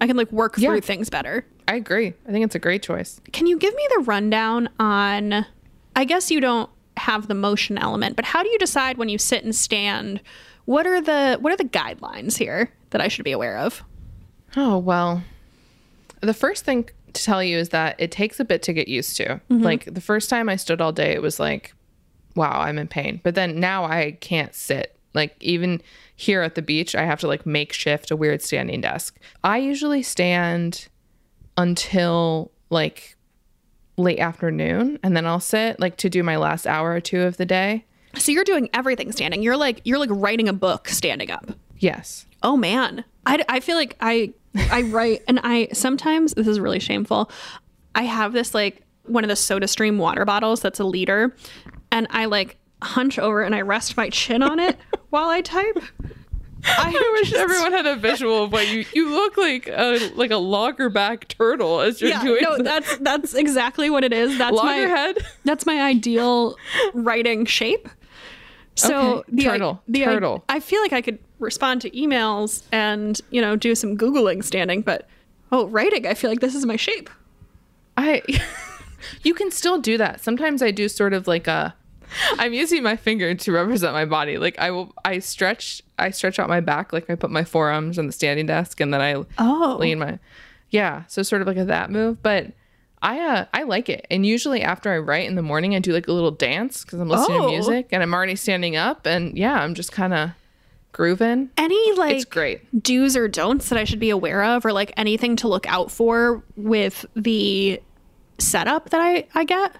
[0.00, 0.70] I can like work Yeah.
[0.70, 1.46] through things better.
[1.68, 2.14] I agree.
[2.26, 3.20] I think it's a great choice.
[3.32, 5.44] Can you give me the rundown on?
[5.98, 9.18] I guess you don't have the motion element, but how do you decide when you
[9.18, 10.20] sit and stand?
[10.64, 13.82] What are the what are the guidelines here that I should be aware of?
[14.56, 15.24] Oh, well.
[16.20, 19.16] The first thing to tell you is that it takes a bit to get used
[19.16, 19.24] to.
[19.24, 19.62] Mm-hmm.
[19.62, 21.74] Like the first time I stood all day, it was like,
[22.36, 23.20] wow, I'm in pain.
[23.24, 24.96] But then now I can't sit.
[25.14, 25.82] Like even
[26.14, 29.18] here at the beach, I have to like makeshift a weird standing desk.
[29.42, 30.86] I usually stand
[31.56, 33.16] until like
[33.98, 37.36] late afternoon and then I'll sit like to do my last hour or two of
[37.36, 37.84] the day.
[38.16, 39.42] So you're doing everything standing.
[39.42, 41.50] You're like you're like writing a book standing up.
[41.78, 42.26] Yes.
[42.42, 44.32] Oh man, I, I feel like I
[44.70, 47.30] I write and I sometimes this is really shameful.
[47.94, 51.34] I have this like one of the Soda Stream water bottles that's a liter,
[51.90, 54.76] and I like hunch over and I rest my chin on it
[55.10, 55.82] while I type.
[56.78, 60.10] I, I wish just- everyone had a visual of what you you look like a
[60.14, 64.12] like a loggerhead turtle as you're Yeah, doing no, the that's that's exactly what it
[64.12, 64.36] is.
[64.38, 65.18] That's my loggerhead.
[65.44, 66.56] that's my ideal
[66.94, 67.88] writing shape.
[68.74, 70.44] So Okay, the, turtle, the, turtle.
[70.48, 74.82] I feel like I could respond to emails and you know do some googling standing,
[74.82, 75.08] but
[75.50, 77.10] oh, writing, I feel like this is my shape.
[77.96, 78.22] I
[79.24, 80.20] you can still do that.
[80.20, 81.74] Sometimes I do sort of like a
[82.38, 84.38] I'm using my finger to represent my body.
[84.38, 87.98] Like I will I stretch I stretch out my back like I put my forearms
[87.98, 89.76] on the standing desk and then I Oh.
[89.80, 90.18] lean my
[90.70, 92.52] Yeah, so sort of like a that move, but
[93.00, 94.06] I uh I like it.
[94.10, 96.98] And usually after I write in the morning I do like a little dance cuz
[97.00, 97.46] I'm listening Oh.
[97.46, 100.30] to music and I'm already standing up and yeah, I'm just kind of
[100.92, 101.48] Grooven.
[101.56, 102.82] Any like It's great.
[102.82, 105.90] do's or don'ts that I should be aware of, or like anything to look out
[105.92, 107.80] for with the
[108.38, 109.76] setup that I I get?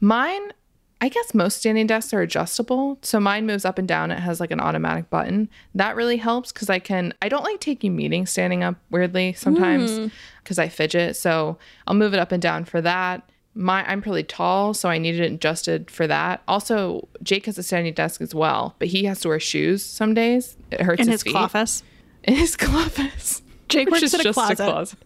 [0.00, 0.52] Mine,
[1.00, 2.98] I guess most standing desks are adjustable.
[3.02, 4.10] So mine moves up and down.
[4.10, 5.48] It has like an automatic button.
[5.74, 9.96] That really helps because I can, I don't like taking meetings standing up weirdly sometimes
[9.96, 10.06] hmm.
[10.42, 11.16] because I fidget.
[11.16, 11.56] So
[11.86, 13.30] I'll move it up and down for that.
[13.54, 16.42] My, I'm pretty tall, so I needed it adjusted for that.
[16.46, 20.14] Also, Jake has a standing desk as well, but he has to wear shoes some
[20.14, 20.56] days.
[20.70, 21.82] It hurts In his, his.
[22.24, 23.42] In his closet.
[23.68, 24.60] Jake works in a closet.
[24.60, 24.98] a closet.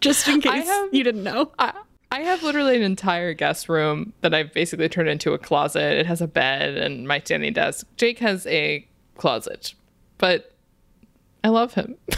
[0.00, 1.52] Just in case have- you didn't know.
[1.58, 1.72] I,
[2.12, 5.98] I have literally an entire guest room that I've basically turned into a closet.
[5.98, 7.86] It has a bed and my standing desk.
[7.96, 8.84] Jake has a
[9.16, 9.74] closet,
[10.18, 10.52] but
[11.44, 11.94] I love him.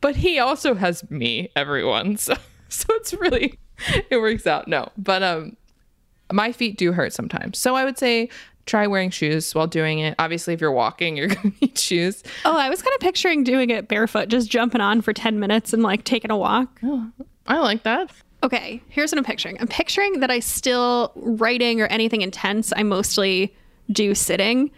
[0.00, 2.16] but he also has me, everyone.
[2.16, 2.34] So
[2.68, 3.58] so it's really
[4.10, 4.68] it works out.
[4.68, 5.56] No, but um
[6.32, 7.58] my feet do hurt sometimes.
[7.58, 8.28] So I would say
[8.66, 10.14] try wearing shoes while doing it.
[10.18, 12.22] Obviously, if you're walking, you're going to need shoes.
[12.44, 15.72] Oh, I was kind of picturing doing it barefoot, just jumping on for 10 minutes
[15.72, 16.80] and like taking a walk.
[16.82, 17.10] Oh,
[17.46, 18.10] I like that.
[18.42, 19.56] Okay, here's what I'm picturing.
[19.60, 23.54] I'm picturing that I still writing or anything intense, I mostly
[23.90, 24.70] do sitting.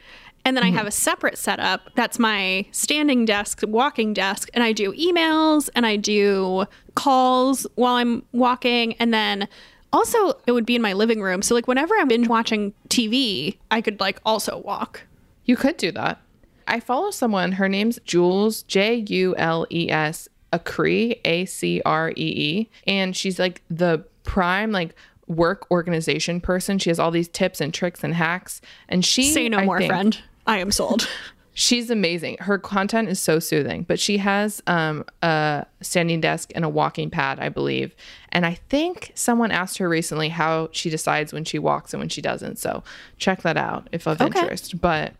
[0.45, 0.93] And then I have a mm-hmm.
[0.93, 6.65] separate setup that's my standing desk, walking desk, and I do emails and I do
[6.95, 8.95] calls while I'm walking.
[8.95, 9.49] And then
[9.93, 11.43] also, it would be in my living room.
[11.43, 15.03] So, like, whenever I'm binge watching TV, I could like also walk.
[15.45, 16.21] You could do that.
[16.67, 22.11] I follow someone, her name's Jules, J U L E S, Acree, A C R
[22.11, 22.71] E E.
[22.87, 24.95] And she's like the prime, like,
[25.27, 26.79] work organization person.
[26.79, 28.61] She has all these tips and tricks and hacks.
[28.89, 30.19] And she, Say no I more, think- friend.
[30.47, 31.07] I am sold.
[31.53, 32.37] She's amazing.
[32.39, 37.11] Her content is so soothing, but she has um, a standing desk and a walking
[37.11, 37.97] pad, I believe.
[38.31, 42.09] And I think someone asked her recently how she decides when she walks and when
[42.09, 42.59] she doesn't.
[42.59, 42.83] So
[43.17, 44.39] check that out if of Okay.
[44.41, 44.81] interest.
[44.81, 45.15] But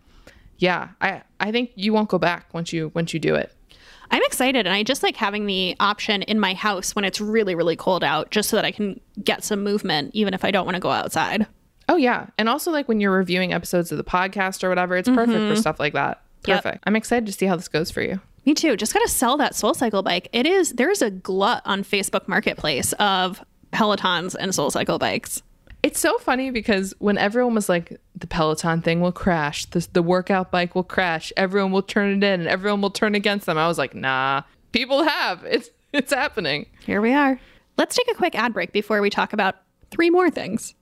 [0.59, 3.53] yeah, I I think you won't go back once you once you do it.
[4.11, 7.55] I'm excited and I just like having the option in my house when it's really,
[7.55, 10.65] really cold out, just so that I can get some movement, even if I don't
[10.65, 11.47] want to go outside.
[11.91, 15.09] Oh yeah, and also like when you're reviewing episodes of the podcast or whatever, it's
[15.09, 15.57] perfect for mm-hmm.
[15.57, 16.23] stuff like that.
[16.47, 16.63] Yep.
[16.63, 16.85] Perfect.
[16.87, 18.21] I'm excited to see how this goes for you.
[18.49, 18.79] Me too.
[18.79, 20.31] Just gotta sell that Soul Cycle bike.
[20.33, 25.43] It is there's a glut on Facebook Marketplace of Pelotons and Soul Cycle bikes.
[25.83, 30.01] It's so funny because when everyone was like, the Peloton thing will crash, the, the
[30.01, 33.59] workout bike will crash, everyone will turn it in, and everyone will turn against them.
[33.59, 35.45] I was like, nah, people have.
[35.51, 36.71] It's it's happening.
[36.87, 37.39] Here we are.
[37.77, 39.57] Let's take a quick ad break before we talk about
[39.91, 40.75] three more things.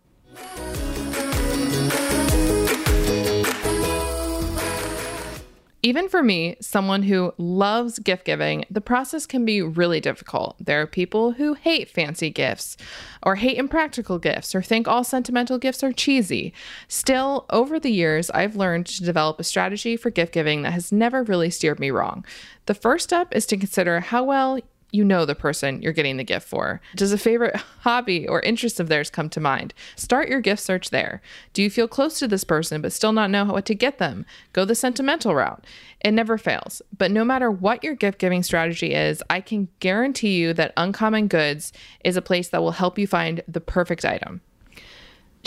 [5.86, 10.56] Even for me, someone who loves gift giving, the process can be really difficult.
[10.58, 12.76] There are people who hate fancy gifts,
[13.22, 16.52] or hate impractical gifts, or think all sentimental gifts are cheesy.
[16.88, 20.90] Still, over the years, I've learned to develop a strategy for gift giving that has
[20.90, 22.26] never really steered me wrong.
[22.64, 24.58] The first step is to consider how well
[24.96, 26.80] you know the person you're getting the gift for.
[26.94, 29.74] Does a favorite hobby or interest of theirs come to mind?
[29.94, 31.20] Start your gift search there.
[31.52, 34.24] Do you feel close to this person but still not know what to get them?
[34.52, 35.64] Go the sentimental route.
[36.00, 36.82] It never fails.
[36.96, 41.28] But no matter what your gift giving strategy is, I can guarantee you that Uncommon
[41.28, 41.72] Goods
[42.04, 44.40] is a place that will help you find the perfect item.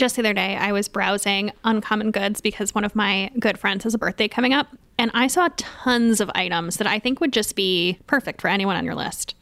[0.00, 3.84] Just the other day, I was browsing Uncommon Goods because one of my good friends
[3.84, 7.34] has a birthday coming up, and I saw tons of items that I think would
[7.34, 9.34] just be perfect for anyone on your list.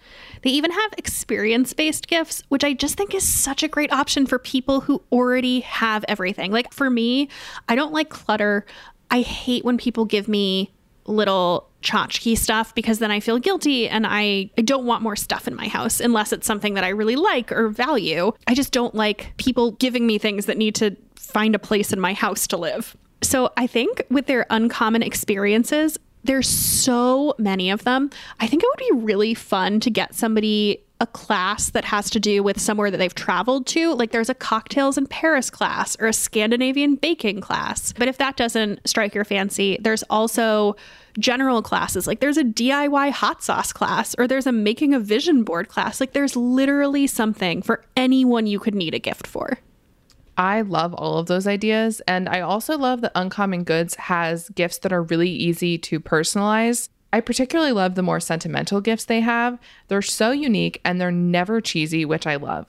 [0.43, 4.27] They even have experience based gifts, which I just think is such a great option
[4.27, 6.53] for people who already have everything.
[6.53, 7.29] Like for me,
[7.69, 8.67] I don't like clutter.
[9.11, 10.73] I hate when people give me
[11.07, 15.49] little tchotchke stuff because then I feel guilty and I, I don't want more stuff
[15.49, 18.33] in my house unless it's something that I really like or value.
[18.47, 22.01] I just don't like people giving me things that need to find a place in
[22.01, 22.97] my house to live.
[23.23, 28.11] So I think with their uncommon experiences, there's so many of them.
[28.41, 32.19] I think it would be really fun to get somebody a class that has to
[32.19, 33.95] do with somewhere that they've traveled to.
[33.95, 37.93] Like there's a cocktails in Paris class or a Scandinavian baking class.
[37.93, 40.77] But if that doesn't strike your fancy, there's also
[41.19, 42.07] general classes.
[42.07, 46.01] Like there's a DIY hot sauce class or there's a making a vision board class.
[46.01, 49.59] Like there's literally something for anyone you could need a gift for.
[50.39, 52.01] I love all of those ideas.
[52.07, 56.89] And I also love that Uncommon Goods has gifts that are really easy to personalize.
[57.13, 59.59] I particularly love the more sentimental gifts they have.
[59.89, 62.67] They're so unique and they're never cheesy, which I love.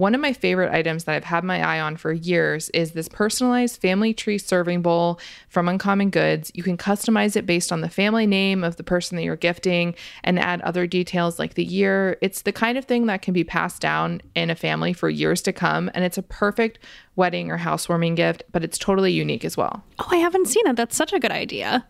[0.00, 3.06] One of my favorite items that I've had my eye on for years is this
[3.06, 5.20] personalized family tree serving bowl
[5.50, 6.50] from Uncommon Goods.
[6.54, 9.94] You can customize it based on the family name of the person that you're gifting
[10.24, 12.16] and add other details like the year.
[12.22, 15.42] It's the kind of thing that can be passed down in a family for years
[15.42, 16.78] to come, and it's a perfect
[17.14, 19.84] wedding or housewarming gift, but it's totally unique as well.
[19.98, 20.76] Oh, I haven't seen it.
[20.76, 21.86] That's such a good idea.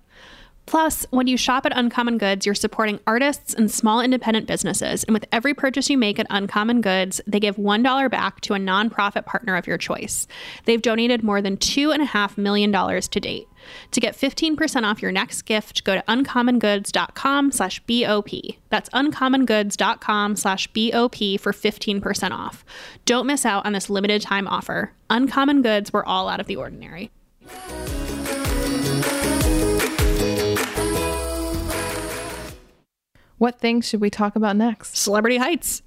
[0.71, 5.03] Plus, when you shop at Uncommon Goods, you're supporting artists and small independent businesses.
[5.03, 8.57] And with every purchase you make at Uncommon Goods, they give $1 back to a
[8.57, 10.29] nonprofit partner of your choice.
[10.67, 13.49] They've donated more than $2.5 million to date.
[13.91, 18.31] To get 15% off your next gift, go to uncommongoods.com slash BOP.
[18.69, 22.65] That's uncommongoods.com slash BOP for 15% off.
[23.07, 24.93] Don't miss out on this limited time offer.
[25.11, 27.11] Uncommon Goods, we're all out of the ordinary.
[33.41, 34.99] What things should we talk about next?
[34.99, 35.81] Celebrity Heights.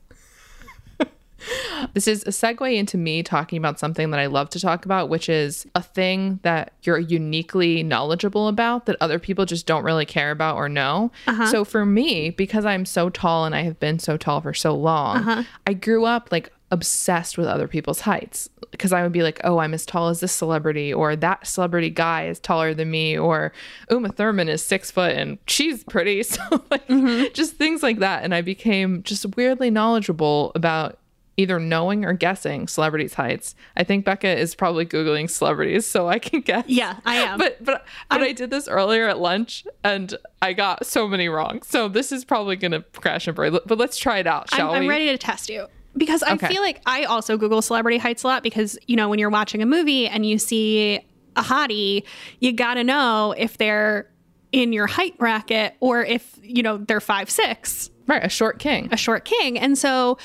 [1.94, 5.08] This is a segue into me talking about something that I love to talk about,
[5.08, 10.06] which is a thing that you're uniquely knowledgeable about that other people just don't really
[10.06, 11.12] care about or know.
[11.28, 11.46] Uh-huh.
[11.48, 14.74] So for me, because I'm so tall and I have been so tall for so
[14.74, 15.44] long, uh-huh.
[15.68, 19.60] I grew up like obsessed with other people's heights because I would be like, oh,
[19.60, 23.54] I'm as tall as this celebrity, or that celebrity guy is taller than me, or
[23.92, 26.24] Uma Thurman is six foot and she's pretty.
[26.34, 27.32] So, like, mm-hmm.
[27.34, 28.24] just things like that.
[28.24, 30.98] And I became just weirdly knowledgeable about
[31.38, 33.54] either knowing or guessing celebrities' heights.
[33.78, 36.66] I think Becca is probably Googling celebrities so I can guess.
[36.68, 37.38] Yeah, I am.
[37.38, 41.62] But but but i did this earlier at lunch and I got so many wrong.
[41.62, 43.60] So this is probably gonna crash and burn.
[43.66, 44.90] But let's try it out, I'm, shall I'm we?
[44.90, 45.68] ready to test you
[45.98, 46.48] because I Okay.
[46.48, 49.62] feel like I also Google celebrity heights a lot because you know when you're watching
[49.62, 51.00] a movie and you see
[51.36, 52.04] a hottie,
[52.40, 54.10] you got to know if they're
[54.52, 58.90] in your height bracket or if you know they're five six, Right, a short king.
[58.92, 60.18] a short king, and so.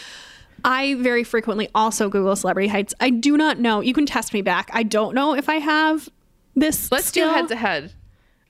[0.64, 2.93] I very frequently also Google celebrity heights.
[2.99, 3.81] I do not know.
[3.81, 4.69] You can test me back.
[4.73, 6.09] I don't know if I have
[6.57, 6.91] this.
[6.91, 7.29] Let's skill.
[7.29, 7.93] do head to head.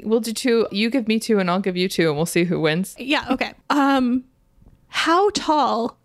[0.03, 0.67] We'll do two.
[0.73, 2.97] You give me two, and I'll give you two, and we'll see who wins.
[2.99, 3.27] Yeah.
[3.31, 3.53] Okay.
[3.69, 4.25] Um,
[4.89, 5.98] how tall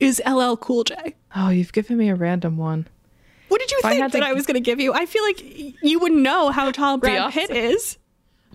[0.00, 1.14] is LL Cool J?
[1.34, 2.86] Oh, you've given me a random one.
[3.48, 4.92] What did you I think had that to- I was going to give you?
[4.92, 5.40] I feel like
[5.82, 7.32] you would know how tall Brad.
[7.32, 7.96] Pitt is.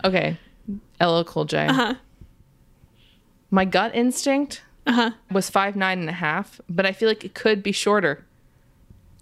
[0.04, 0.36] Okay,
[1.00, 1.66] LL Cool J.
[1.66, 1.94] Uh-huh.
[3.50, 5.10] My gut instinct Uh-huh.
[5.30, 8.24] was five nine and a half, but I feel like it could be shorter.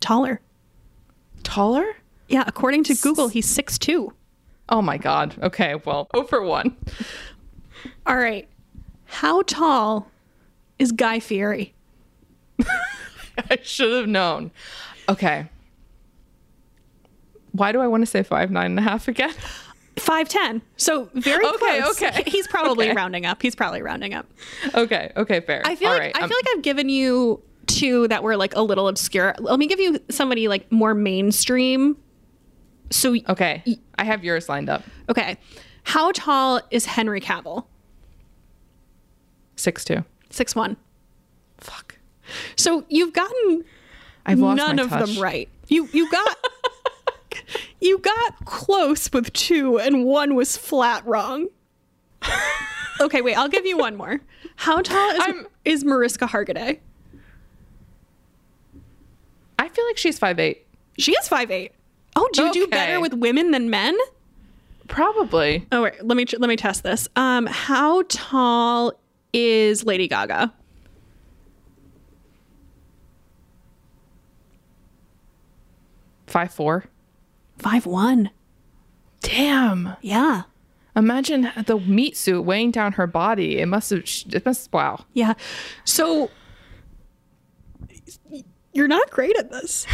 [0.01, 0.41] Taller.
[1.43, 1.97] Taller?
[2.29, 4.13] Yeah, according to Google, he's 6'2".
[4.69, 5.35] Oh my god.
[5.43, 6.77] Okay, well, oh for one.
[8.07, 8.49] All right.
[9.07, 10.09] How tall
[10.79, 11.75] is Guy Fieri?
[13.51, 14.51] I should have known.
[15.09, 15.47] Okay.
[17.53, 19.33] Why do I want to say five nine and a half again?
[19.97, 20.63] 5'10".
[20.77, 22.01] So very Okay, close.
[22.03, 22.23] okay.
[22.27, 22.95] He's probably Okay.
[22.95, 23.43] rounding up.
[23.43, 24.25] He's probably rounding up.
[24.75, 25.63] okay, okay, fair.
[25.65, 28.37] I feel All like right, I um, feel like I've given you two that were
[28.37, 29.35] like a little obscure.
[29.39, 31.97] Let me give you somebody like more mainstream.
[32.91, 33.63] So Okay,
[33.99, 34.83] I have yours lined up.
[35.09, 35.37] okay.
[35.85, 37.67] How tall is Henry Cavill?
[39.57, 40.05] Six two.
[40.31, 40.77] Six one.
[41.59, 41.97] Fuck.
[42.57, 43.65] So you've gotten
[44.27, 45.09] I've lost none of touch.
[45.15, 45.49] them right.
[45.69, 46.37] You you got
[47.81, 51.49] you got close with two, and one was flat wrong.
[53.01, 53.35] okay, wait.
[53.37, 54.21] I'll give you one more.
[54.57, 56.79] How tall is, I'm- is Mariska Hargitay?
[59.59, 60.67] I feel like she's five eight.
[60.99, 61.73] She is five eight.
[62.17, 63.97] Oh, do you do better with women than men?
[64.89, 65.67] Probably.
[65.71, 67.09] Oh wait, let me let me test this.
[67.17, 68.93] Um, how tall
[69.33, 70.53] is Lady Gaga?
[76.31, 76.85] Five four.
[77.59, 78.31] Five one.
[79.21, 79.97] Damn.
[80.01, 80.45] Yeah,
[80.97, 83.59] Imagine the meat suit weighing down her body.
[83.59, 84.05] It must have.
[84.33, 84.73] It must.
[84.73, 85.05] Wow.
[85.13, 85.35] yeah.
[85.85, 86.31] So
[88.73, 89.87] you're not great at this.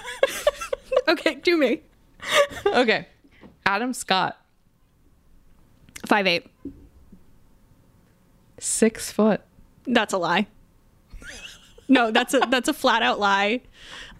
[1.08, 1.82] okay, do me.
[2.66, 3.08] Okay.
[3.66, 4.38] Adam Scott,
[6.06, 6.46] Five eight.
[8.58, 9.42] six foot.
[9.86, 10.46] That's a lie.
[11.88, 13.60] No, that's a that's a flat out lie.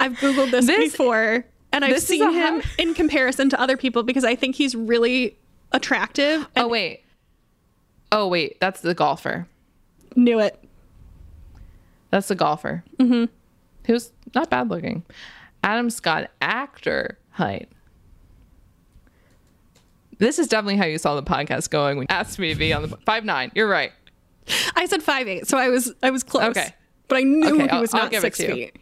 [0.01, 4.25] I've googled this, This- before, and I've seen him in comparison to other people because
[4.25, 5.37] I think he's really
[5.73, 6.47] attractive.
[6.57, 7.05] Oh wait.
[8.11, 8.59] Oh wait.
[8.61, 9.47] That's the golfer.
[10.17, 10.59] Knew it.
[12.11, 12.83] That's the golfer.
[12.99, 13.27] Mm-hmm.
[13.87, 15.05] He was not bad looking.
[15.63, 17.69] Adam Scott, actor height.
[20.19, 22.73] This is definitely how you saw the podcast going when you asked me to be
[22.73, 23.53] on the five nine.
[23.55, 23.93] You're right.
[24.77, 26.51] I said five eight, so I was I was close.
[26.57, 26.75] Okay.
[27.09, 28.77] but I knew Okay, he I'll- was I'll not it six feet.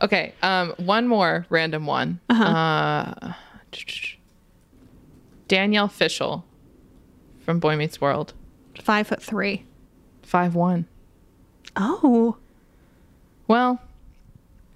[0.00, 0.34] Okay.
[0.42, 2.20] Um, one more random one.
[2.28, 3.34] uh
[5.48, 6.44] Danielle Fishel
[7.40, 8.32] from Boy Meets World.
[8.80, 9.64] Five foot three.
[10.22, 10.86] Five one.
[11.76, 12.36] Oh,
[13.48, 13.80] Well,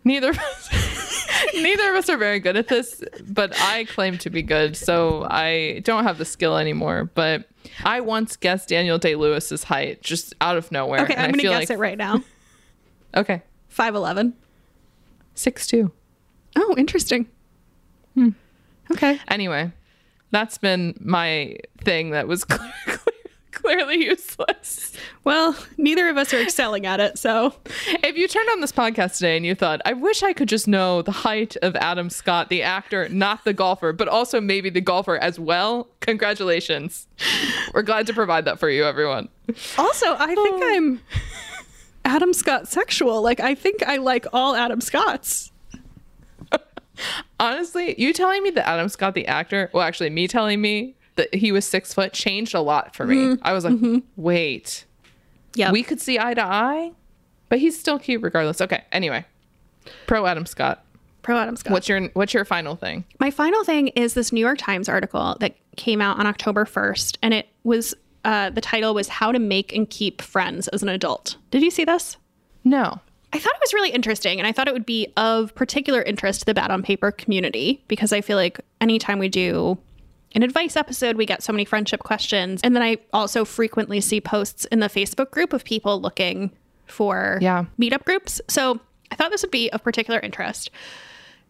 [0.07, 4.31] Neither of us, neither of us are very good at this, but I claim to
[4.31, 7.11] be good, so I don't have the skill anymore.
[7.13, 7.49] But
[7.83, 11.01] I once guessed Daniel Day Lewis's height just out of nowhere.
[11.01, 12.23] Okay, I'm gonna guess like, it right now.
[13.17, 14.35] Okay, Five eleven.
[15.37, 15.93] Six two.
[16.57, 17.29] Oh, interesting.
[18.15, 18.31] Hmm.
[18.91, 19.21] Okay.
[19.29, 19.71] Anyway,
[20.31, 22.99] that's been my thing that was clear, clear,
[23.53, 24.93] clearly useless.
[25.25, 27.55] Well, neither of us are excelling at it, so
[27.89, 30.69] If you turned on this podcast today and you thought, I wish I could just
[30.69, 34.81] know the height of Adam Scott, the actor, not the golfer, but also maybe the
[34.81, 37.09] golfer as well, congratulations.
[37.75, 39.29] We're glad to provide that for you, everyone.
[39.77, 41.01] Also, I think I'm
[42.07, 43.21] Adam Scott sexual.
[43.21, 45.53] Like, I think I like all Adam Scotts.
[47.41, 51.35] Honestly, you telling me that Adam Scott, the actor, well, actually, me telling me that
[51.35, 53.17] he was six foot changed a lot for me.
[53.17, 53.43] Mm-hmm.
[53.47, 53.99] I was like, mm-hmm.
[54.17, 54.85] wait,
[55.55, 55.73] Yeah.
[55.73, 56.93] we could see eye to eye,
[57.49, 58.61] but he's still cute regardless.
[58.61, 59.25] Okay, anyway,
[60.07, 60.85] pro Adam Scott.
[61.23, 61.73] pro Adam Scott.
[61.73, 63.05] What's your what's your final thing?
[63.19, 67.19] My final thing is this New York Times article that came out on October 1st,
[67.23, 67.95] and it was
[68.27, 71.37] uh, the title was How to Make and Keep Friends as an Adult.
[71.51, 72.17] Did you see this?
[72.65, 73.01] No.
[73.33, 76.41] I thought it was really interesting, and I thought it would be of particular interest
[76.41, 79.79] to the Bad on Paper community because I feel like anytime we do
[80.35, 82.61] an advice episode, we get so many friendship questions.
[82.63, 86.51] And then I also frequently see posts in the Facebook group of people looking
[86.87, 87.65] for Yeah.
[87.81, 88.41] meetup groups.
[88.49, 90.71] So I thought this would be of particular interest.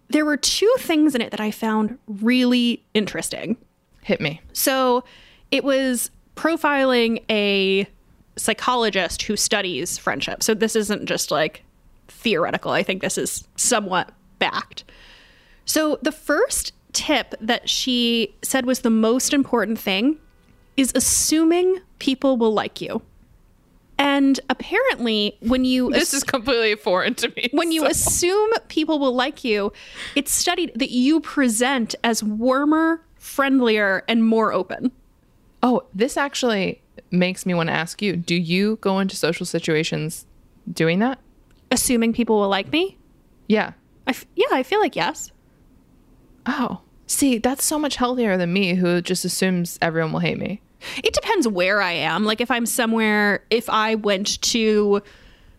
[0.09, 3.57] There were two things in it that I found really interesting.
[4.03, 4.41] Hit me.
[4.53, 5.05] So
[5.51, 7.89] it was profiling a
[8.37, 10.43] psychologist who studies friendship.
[10.43, 11.65] So this isn't just like
[12.09, 12.71] theoretical.
[12.71, 14.85] I think this is somewhat backed.
[15.65, 20.19] So the first tip that she said was the most important thing
[20.77, 23.03] is assuming people will like you.
[23.99, 27.49] And apparently, when you This is completely foreign to me.
[27.53, 29.73] when you so- assume people will like you,
[30.15, 34.93] it's studied that you present as warmer, friendlier, and more open.
[35.69, 40.25] Oh, this actually makes me want to ask you do you go into social situations
[40.73, 41.19] doing that?
[41.73, 42.97] Assuming people will like me?
[43.49, 43.73] Yeah.
[44.07, 45.33] I f- yeah, I feel like yes.
[46.47, 50.61] Oh, see, that's so much healthier than me who just assumes everyone will hate me.
[51.03, 52.25] It depends where I am.
[52.25, 55.03] Like if I'm somewhere, if I went to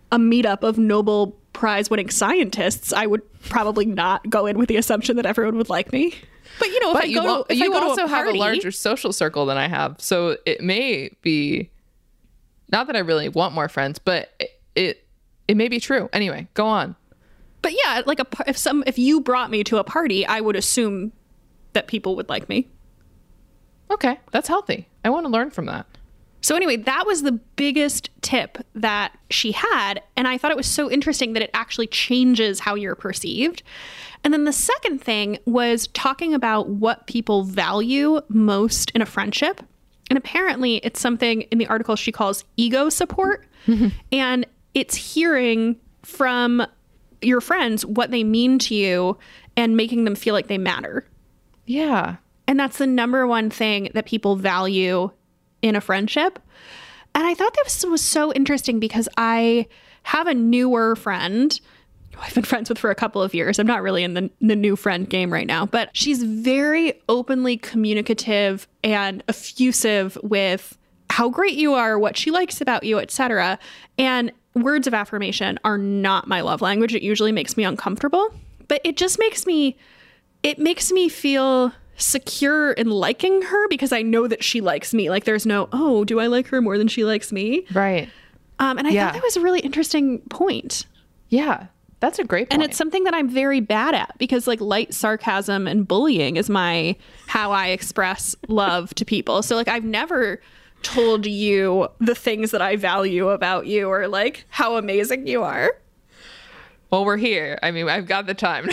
[0.10, 4.78] a meetup of Nobel Prize winning scientists, I would probably not go in with the
[4.78, 6.14] assumption that everyone would like me.
[6.60, 7.86] But you know, if I But you, go, al- to, if I you go to
[7.86, 10.02] also have a larger social circle than I have.
[10.02, 11.70] So it may be
[12.72, 15.08] not that I really want more friends, but it it,
[15.48, 16.10] it may be true.
[16.14, 16.96] Anyway, go on.
[17.62, 20.56] But yeah, like a if some if you brought me to a party, I would
[20.56, 21.12] assume
[21.74, 22.68] that people would like me.
[23.90, 24.88] Okay, that's healthy.
[25.04, 25.86] I want to learn from that.
[26.42, 30.68] So anyway, that was the biggest tip that she had and I thought it was
[30.68, 33.64] so interesting that it actually changes how you're perceived.
[34.24, 39.62] And then the second thing was talking about what people value most in a friendship.
[40.10, 43.46] And apparently it's something in the article she calls ego support.
[43.68, 43.90] Mm-hmm.
[44.12, 46.66] And it's hearing from
[47.22, 49.18] your friends what they mean to you
[49.56, 51.06] and making them feel like they matter.
[51.66, 52.18] Yeah.
[52.48, 55.12] And that's the number one thing that people value
[55.62, 56.40] in a friendship.
[57.14, 59.68] And I thought this was so interesting because I
[60.04, 61.60] have a newer friend
[62.22, 63.60] I've been friends with for a couple of years.
[63.60, 67.58] I'm not really in the, the new friend game right now, but she's very openly
[67.58, 70.78] communicative and effusive with
[71.10, 73.58] how great you are, what she likes about you, etc.
[73.98, 76.94] And words of affirmation are not my love language.
[76.94, 78.34] It usually makes me uncomfortable,
[78.68, 79.78] but it just makes me
[80.44, 85.10] it makes me feel secure in liking her because I know that she likes me.
[85.10, 87.66] Like there's no, oh, do I like her more than she likes me?
[87.74, 88.08] Right.
[88.60, 89.06] Um, and I Yeah.
[89.08, 90.86] thought that was a really interesting point.
[91.30, 91.68] Yeah.
[92.00, 92.62] That's a great point.
[92.62, 96.50] And it's something that I'm very bad at because like light sarcasm and bullying is
[96.50, 96.96] my
[97.28, 99.42] how I express love to people.
[99.42, 100.40] So like I've never
[100.84, 105.76] told you the things that I value about you or like how amazing you are.
[106.92, 107.58] Well, we're here.
[107.64, 108.70] I mean, I've got the time.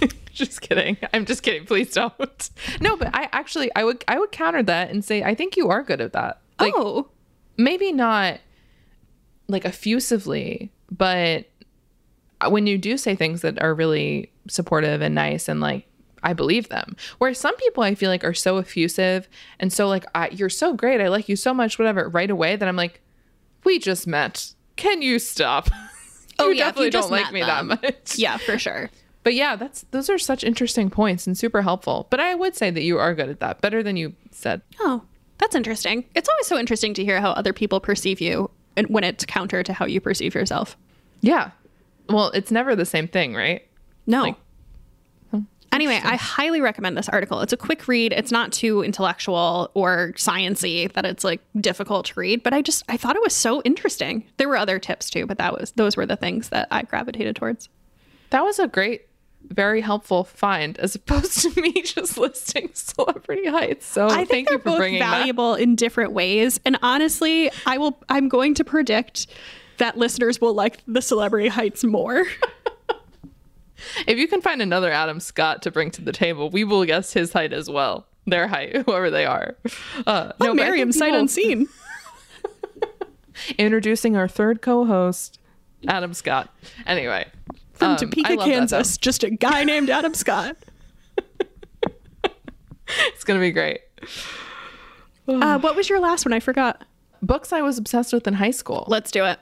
[0.32, 0.96] just kidding.
[1.12, 1.66] I'm just kidding.
[1.66, 2.50] Please don't.
[2.80, 5.68] No, but I actually I would I would counter that and say I think you
[5.68, 6.40] are good at that.
[6.60, 7.08] Like oh,
[7.56, 8.38] maybe not
[9.48, 11.46] like effusively, but
[12.46, 15.86] when you do say things that are really supportive and nice and like
[16.22, 16.96] I believe them.
[17.18, 19.28] Whereas some people I feel like are so effusive
[19.60, 22.56] and so like I, you're so great, I like you so much, whatever, right away
[22.56, 23.00] that I'm like,
[23.64, 24.52] we just met.
[24.76, 25.68] Can you stop?
[26.40, 27.68] Oh, you yeah, you definitely just don't like me them.
[27.68, 28.16] that much.
[28.16, 28.90] yeah, for sure.
[29.24, 32.06] But yeah, that's those are such interesting points and super helpful.
[32.10, 34.62] But I would say that you are good at that, better than you said.
[34.78, 35.02] Oh,
[35.38, 36.04] that's interesting.
[36.14, 39.64] It's always so interesting to hear how other people perceive you and when it's counter
[39.64, 40.76] to how you perceive yourself.
[41.20, 41.50] Yeah.
[42.08, 43.66] Well, it's never the same thing, right?
[44.06, 44.22] No.
[44.22, 44.36] Like,
[45.34, 47.40] oh, Anyway, I highly recommend this article.
[47.40, 48.12] It's a quick read.
[48.12, 52.82] It's not too intellectual or sciency that it's like difficult to read, but I just
[52.88, 54.24] I thought it was so interesting.
[54.38, 57.36] There were other tips too, but that was those were the things that I gravitated
[57.36, 57.68] towards.
[58.30, 59.08] That was a great,
[59.42, 63.86] very helpful find, as opposed to me just listing celebrity heights.
[63.86, 65.18] So I think thank they're you for both bringing that.
[65.18, 68.02] valuable in different ways, and honestly, I will.
[68.08, 69.26] I'm going to predict
[69.78, 72.24] that listeners will like the celebrity heights more.
[74.08, 77.12] If you can find another Adam Scott to bring to the table, we will guess
[77.12, 78.06] his height as well.
[78.26, 79.56] Their height, whoever they are.
[80.04, 81.68] Uh, Oh, no, but I Miriam, think sight people- unseen.
[83.58, 85.38] Introducing our third co-host,
[85.86, 86.52] Adam Scott.
[86.86, 87.28] Anyway,
[87.74, 90.56] From um, Topeka, love that, Kansas, just a guy named Adam Scott.
[92.24, 93.80] it's gonna be great.
[95.28, 96.32] Uh, what was your last one?
[96.32, 96.84] I forgot.
[97.22, 98.84] Books I was obsessed with in high school.
[98.88, 99.38] Let's do it.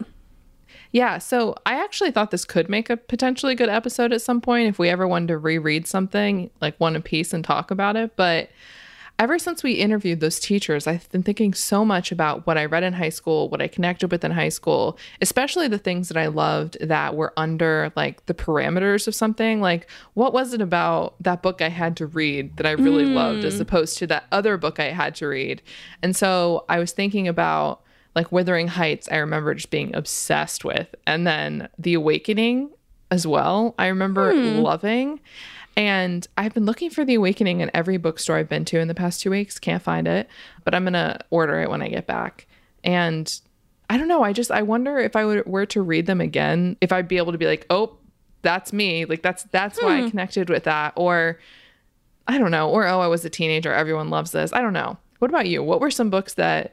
[0.93, 4.69] Yeah, so I actually thought this could make a potentially good episode at some point
[4.69, 8.17] if we ever wanted to reread something like one a piece and talk about it.
[8.17, 8.51] But
[9.19, 12.83] ever since we interviewed those teachers, I've been thinking so much about what I read
[12.83, 16.27] in high school, what I connected with in high school, especially the things that I
[16.27, 19.61] loved that were under like the parameters of something.
[19.61, 23.45] Like, what was it about that book I had to read that I really loved
[23.45, 23.63] as mm.
[23.63, 25.63] opposed to that other book I had to read?
[26.03, 27.83] And so I was thinking about
[28.17, 30.93] like Wuthering Heights, I remember just being obsessed with.
[31.07, 32.71] And then The Awakening
[33.11, 34.61] as well, I remember hmm.
[34.61, 35.21] loving.
[35.77, 38.95] And I've been looking for The Awakening in every bookstore I've been to in the
[38.95, 39.59] past two weeks.
[39.59, 40.29] Can't find it,
[40.65, 42.47] but I'm going to order it when I get back.
[42.83, 43.39] And
[43.91, 44.25] I don't know.
[44.25, 47.19] I just, I wonder if I would, were to read them again, if I'd be
[47.19, 47.99] able to be like, oh,
[48.41, 49.05] that's me.
[49.05, 50.09] Like, that's, that's why I hmm.
[50.09, 50.95] connected with that.
[50.97, 51.39] Or,
[52.27, 52.71] I don't know.
[52.71, 53.75] Or, oh, I was a teenager.
[53.75, 54.55] Everyone loves this.
[54.55, 54.97] I don't know.
[55.19, 55.63] What about you?
[55.63, 56.73] What were some books that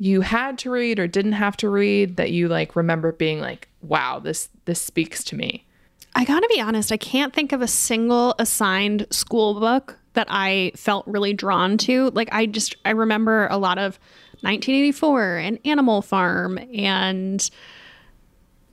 [0.00, 3.68] you had to read or didn't have to read that you like remember being like,
[3.82, 5.66] wow, this this speaks to me?
[6.14, 10.72] I gotta be honest, I can't think of a single assigned school book that I
[10.74, 12.10] felt really drawn to.
[12.10, 14.00] Like, I just, I remember a lot of
[14.40, 17.48] 1984 and Animal Farm and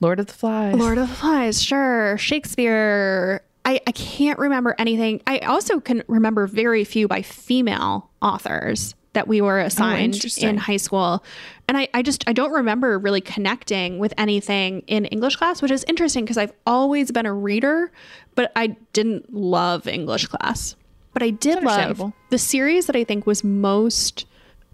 [0.00, 0.74] Lord of the Flies.
[0.74, 3.42] Lord of the Flies, sure, Shakespeare.
[3.64, 5.20] I, I can't remember anything.
[5.26, 10.48] I also can remember very few by female authors that we were oh, assigned interesting.
[10.48, 11.24] in high school.
[11.66, 15.72] And I, I just I don't remember really connecting with anything in English class, which
[15.72, 17.90] is interesting because I've always been a reader,
[18.36, 20.76] but I didn't love English class.
[21.14, 24.24] But I did love the series that I think was most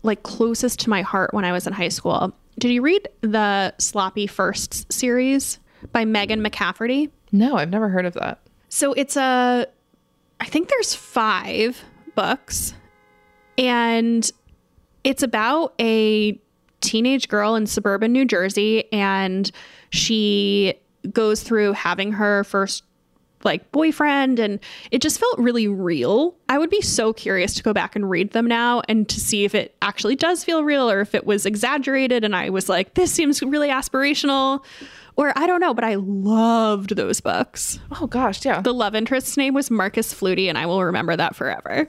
[0.03, 2.35] like closest to my heart when I was in high school.
[2.59, 5.59] Did you read the Sloppy Firsts series
[5.93, 7.11] by Megan McCafferty?
[7.33, 8.41] No, I've never heard of that.
[8.69, 9.67] So it's a,
[10.39, 11.83] I think there's five
[12.15, 12.75] books,
[13.59, 14.31] and
[15.05, 16.39] it's about a
[16.81, 19.51] teenage girl in suburban New Jersey, and
[19.91, 20.75] she
[21.13, 22.83] goes through having her first
[23.45, 24.59] like boyfriend and
[24.91, 26.35] it just felt really real.
[26.49, 29.45] I would be so curious to go back and read them now and to see
[29.45, 32.95] if it actually does feel real or if it was exaggerated and I was like
[32.95, 34.65] this seems really aspirational
[35.17, 37.79] or I don't know, but I loved those books.
[38.01, 38.61] Oh gosh, yeah.
[38.61, 41.89] The love interest's name was Marcus Flutie, and I will remember that forever.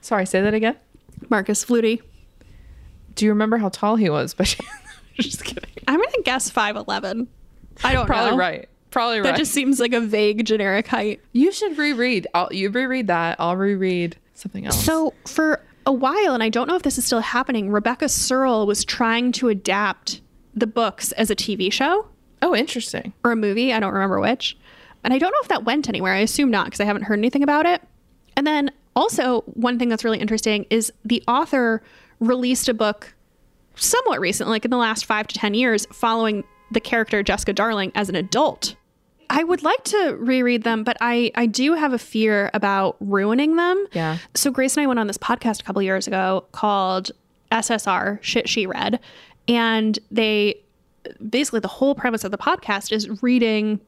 [0.00, 0.76] Sorry, say that again.
[1.28, 2.02] Marcus Flutie.
[3.14, 4.34] Do you remember how tall he was?
[4.38, 4.56] But
[5.20, 5.70] just kidding.
[5.86, 7.28] I'm gonna guess five eleven.
[7.84, 8.36] I don't Probably know.
[8.36, 8.68] right.
[8.90, 9.24] Probably right.
[9.24, 11.20] That just seems like a vague generic height.
[11.32, 12.26] you should reread.
[12.34, 13.36] I'll you reread that.
[13.38, 14.84] I'll reread something else.
[14.84, 18.66] So for a while, and I don't know if this is still happening, Rebecca Serle
[18.66, 20.20] was trying to adapt
[20.54, 22.06] the books as a TV show
[22.42, 23.12] oh, interesting.
[23.24, 23.72] or a movie.
[23.72, 24.56] I don't remember which.
[25.02, 26.12] And I don't know if that went anywhere.
[26.12, 27.82] I assume not because I haven't heard anything about it.
[28.36, 31.82] And then also, one thing that's really interesting is the author
[32.20, 33.14] released a book
[33.74, 37.92] somewhat recently, like in the last five to 10 years, following the character Jessica Darling
[37.94, 38.76] as an adult.
[39.30, 43.56] I would like to reread them, but I, I do have a fear about ruining
[43.56, 43.86] them.
[43.92, 44.18] Yeah.
[44.34, 47.10] So Grace and I went on this podcast a couple years ago called
[47.50, 49.00] SSR Shit She Read,
[49.48, 50.60] and they
[51.28, 53.80] basically the whole premise of the podcast is reading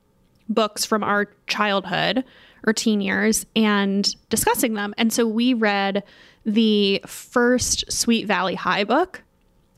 [0.48, 2.24] books from our childhood
[2.66, 4.94] or teen years and discussing them.
[4.98, 6.02] And so we read
[6.44, 9.22] the first Sweet Valley High book,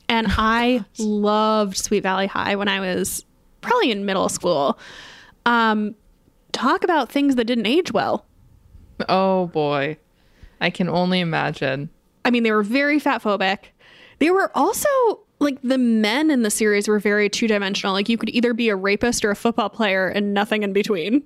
[0.07, 3.25] and I loved Sweet Valley High when I was
[3.61, 4.79] probably in middle school.
[5.45, 5.95] Um,
[6.51, 8.25] talk about things that didn't age well.
[9.07, 9.97] Oh boy.
[10.61, 11.89] I can only imagine.
[12.25, 13.57] I mean, they were very fat phobic.
[14.19, 14.89] They were also
[15.39, 17.93] like the men in the series were very two dimensional.
[17.93, 21.23] Like you could either be a rapist or a football player and nothing in between.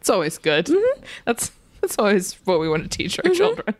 [0.00, 0.66] It's always good.
[0.66, 1.02] Mm-hmm.
[1.24, 3.74] That's that's always what we want to teach our children.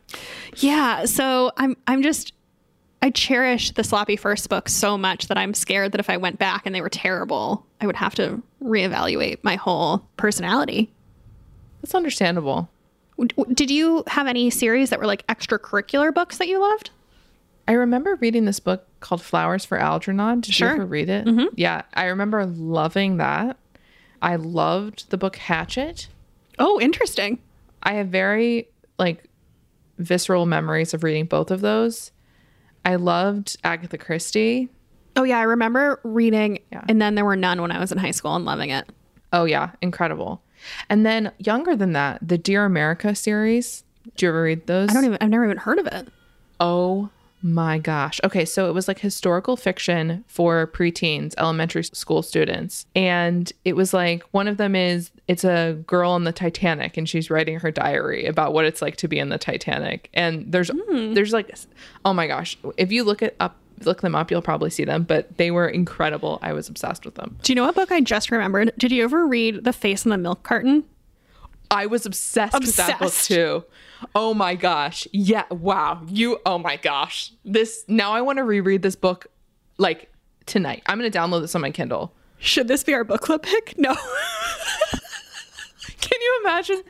[0.56, 1.04] Yeah.
[1.04, 2.32] So I'm I'm just
[3.02, 6.38] I cherish the sloppy first book so much that I'm scared that if I went
[6.38, 10.90] back and they were terrible, I would have to reevaluate my whole personality.
[11.82, 12.68] That's understandable.
[13.52, 16.90] Did you have any series that were like extracurricular books that you loved?
[17.66, 20.40] I remember reading this book called Flowers for Algernon.
[20.40, 20.68] Did Sure.
[20.68, 21.28] you ever read it?
[21.56, 23.56] Yeah, I remember loving that.
[24.22, 26.08] I loved the book Hatchet.
[26.58, 27.38] Oh, interesting.
[27.82, 29.24] I have very like
[29.98, 32.10] visceral memories of reading both of those.
[32.84, 34.68] I loved Agatha Christie.
[35.16, 36.84] Oh yeah, I remember reading Yeah.
[36.88, 38.88] and then there were none when I was in high school and loving it.
[39.32, 40.42] Oh yeah, incredible.
[40.88, 43.84] And then younger than that, the Dear America series.
[44.16, 44.90] Do you ever read those?
[44.90, 46.08] I don't even I've never even heard of it.
[46.60, 47.10] Oh
[47.42, 48.20] my gosh.
[48.24, 52.86] Okay, so it was like historical fiction for preteens, elementary school students.
[52.96, 57.08] And it was like one of them is it's a girl on the Titanic and
[57.08, 60.10] she's writing her diary about what it's like to be in the Titanic.
[60.14, 61.14] And there's hmm.
[61.14, 61.54] there's like
[62.04, 65.04] oh my gosh, if you look it up look them up, you'll probably see them,
[65.04, 66.38] but they were incredible.
[66.42, 67.36] I was obsessed with them.
[67.42, 68.72] Do you know what book I just remembered?
[68.76, 70.84] Did you ever read The Face in the Milk Carton?
[71.70, 73.64] I was obsessed, with that book too.
[74.14, 75.06] Oh my gosh.
[75.12, 75.44] Yeah.
[75.50, 76.02] Wow.
[76.08, 77.32] You, oh my gosh.
[77.44, 79.26] This, now I want to reread this book
[79.78, 80.12] like
[80.46, 80.82] tonight.
[80.86, 82.12] I'm going to download this on my Kindle.
[82.38, 83.74] Should this be our book club pick?
[83.76, 83.94] No.
[86.00, 86.82] Can you imagine?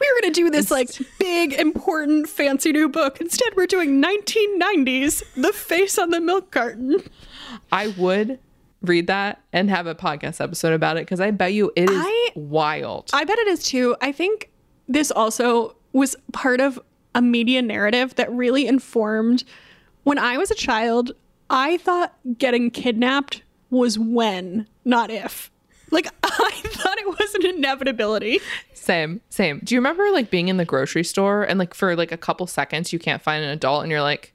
[0.00, 3.20] we were going to do this like big, important, fancy new book.
[3.20, 7.02] Instead, we're doing 1990s The Face on the Milk Carton.
[7.70, 8.38] I would
[8.82, 11.96] read that and have a podcast episode about it because I bet you it is
[12.00, 13.10] I- wild.
[13.12, 13.96] I bet it is too.
[14.00, 14.50] I think
[14.92, 16.80] this also was part of
[17.14, 19.44] a media narrative that really informed
[20.04, 21.12] when I was a child.
[21.50, 25.50] I thought getting kidnapped was when, not if.
[25.90, 28.40] Like, I thought it was an inevitability.
[28.72, 29.60] same, same.
[29.62, 32.46] Do you remember like being in the grocery store and like for like a couple
[32.46, 34.32] seconds you can't find an adult and you're like,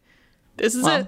[0.58, 1.08] This is Well, it.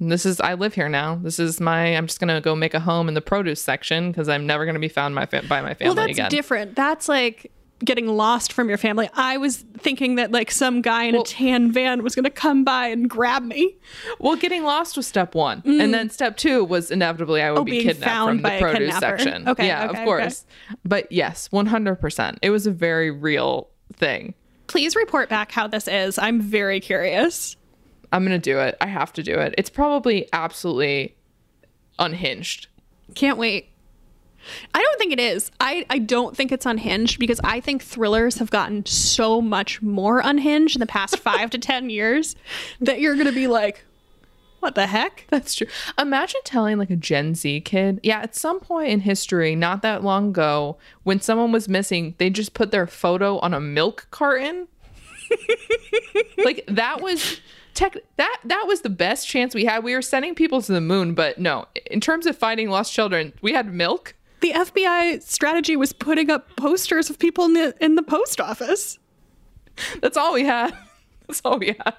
[0.00, 1.16] this is I live here now.
[1.16, 1.96] This is my.
[1.96, 4.78] I'm just gonna go make a home in the produce section because I'm never gonna
[4.78, 6.30] be found my fa- by my family Well, that's again.
[6.30, 6.76] different.
[6.76, 7.50] That's like
[7.84, 9.08] getting lost from your family.
[9.14, 12.30] I was thinking that like some guy in Well- a tan van was going to
[12.30, 13.76] come by and grab me.
[14.18, 17.60] Well, getting lost was step one, and then step two was inevitably I would Mm.
[17.62, 19.48] Oh, be kidnapped found from by the produce section.
[19.48, 20.04] Okay, yeah, okay, of okay.
[20.04, 20.46] course.
[20.84, 22.38] But yes, one hundred percent.
[22.42, 24.34] It was a very real thing.
[24.68, 26.18] Please report back how this is.
[26.18, 27.56] I'm very curious.
[28.12, 28.76] I'm gonna do it.
[28.80, 29.54] I have to do it.
[29.58, 31.16] It's probably absolutely
[31.98, 32.68] unhinged.
[33.14, 33.68] Can't wait.
[34.74, 35.50] I don't think it is.
[35.60, 40.20] I, I don't think it's unhinged because I think thrillers have gotten so much more
[40.20, 42.36] unhinged in the past five to 10 years
[42.80, 43.84] that you're going to be like,
[44.60, 45.26] what the heck?
[45.28, 45.66] That's true.
[45.98, 50.04] Imagine telling like a Gen Z kid, yeah, at some point in history, not that
[50.04, 54.68] long ago, when someone was missing, they just put their photo on a milk carton.
[56.44, 57.40] like that was
[57.74, 59.82] tech that that was the best chance we had.
[59.82, 63.32] We were sending people to the moon, but no, in terms of finding lost children,
[63.42, 64.14] we had milk.
[64.42, 68.98] The FBI strategy was putting up posters of people in the, in the post office.
[70.00, 70.76] That's all we had.
[71.26, 71.94] That's all we had.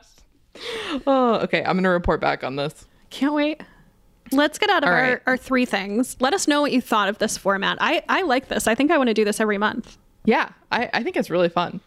[1.08, 1.64] Oh, okay.
[1.64, 2.86] I'm gonna report back on this.
[3.10, 3.62] Can't wait.
[4.32, 5.22] Let's get out of All our, right.
[5.26, 6.16] our three things.
[6.20, 7.78] Let us know what you thought of this format.
[7.82, 8.68] I, I like this.
[8.68, 9.98] I think I want to do this every month.
[10.26, 11.80] Yeah, I, I think it's really fun.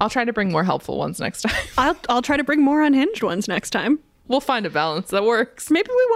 [0.00, 1.66] I'll try to bring more helpful ones next time.
[1.78, 3.98] I'll, I'll try to bring more unhinged ones next time.
[4.28, 5.70] we'll find a balance that works.
[5.70, 6.06] Maybe we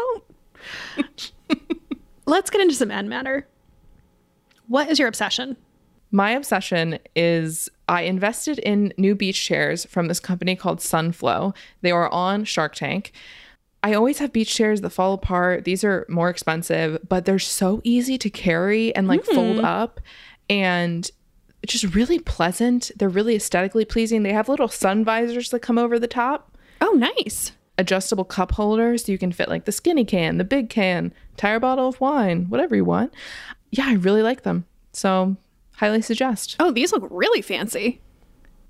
[0.96, 1.32] won't.
[2.26, 3.46] Let's get into some end matter.
[4.68, 5.56] What is your obsession?
[6.10, 11.54] My obsession is I invested in new beach chairs from this company called Sunflow.
[11.82, 13.12] They are on Shark Tank.
[13.82, 15.64] I always have beach chairs that fall apart.
[15.64, 19.64] These are more expensive, but they're so easy to carry and like fold hmm.
[19.64, 20.00] up
[20.48, 21.08] and
[21.64, 22.90] just really pleasant.
[22.96, 24.22] They're really aesthetically pleasing.
[24.22, 27.52] They have little sun visors that come over the top, Oh, nice.
[27.78, 31.60] adjustable cup holders so you can fit like the skinny can, the big can, tire
[31.60, 33.12] bottle of wine, whatever you want.
[33.70, 34.64] Yeah, I really like them.
[34.92, 35.36] So,
[35.76, 36.56] highly suggest.
[36.58, 38.00] Oh, these look really fancy.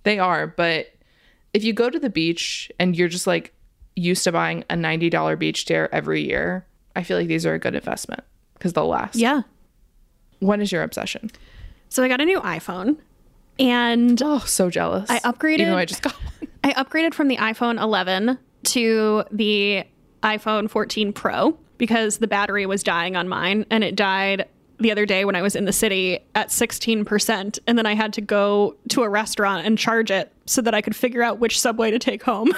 [0.02, 0.86] They are, but
[1.52, 3.52] if you go to the beach and you're just like
[3.94, 7.58] used to buying a $90 beach chair every year, I feel like these are a
[7.58, 8.22] good investment
[8.54, 9.16] because they'll last.
[9.16, 9.42] Yeah.
[10.40, 11.30] What is your obsession?
[11.88, 12.98] So I got a new iPhone
[13.58, 15.08] and Oh, so jealous.
[15.10, 16.50] I upgraded- Even though I just got one.
[16.64, 19.84] I upgraded from the iPhone 11 to the
[20.22, 24.46] iPhone 14 Pro because the battery was dying on mine and it died
[24.78, 27.58] the other day when I was in the city at 16%.
[27.66, 30.82] And then I had to go to a restaurant and charge it so that I
[30.82, 32.52] could figure out which subway to take home.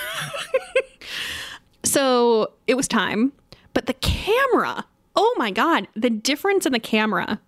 [1.84, 3.32] so it was time.
[3.74, 7.40] But the camera, oh my God, the difference in the camera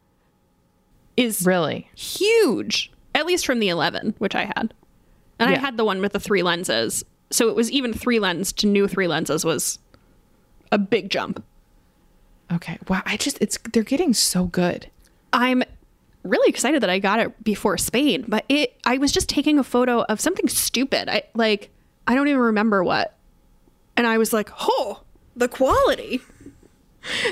[1.17, 1.89] is Really?
[1.95, 4.73] huge, at least from the 11, which I had.
[5.39, 7.03] And I had the one with the three lenses.
[7.31, 9.79] So it was even three lens to new three lenses was
[10.71, 11.43] a big jump.
[12.53, 12.79] Okay.
[12.89, 13.03] Wow.
[13.07, 14.91] I just, it's, they're getting so good.
[15.33, 15.63] I'm
[16.23, 19.65] really excited that I got it before Spain, but it I was just taking a
[19.65, 21.09] photo of something stupid.
[21.09, 21.71] I like
[22.07, 23.17] I don't even remember what.
[23.97, 25.03] And I was like, "Oh,
[25.37, 26.21] the quality."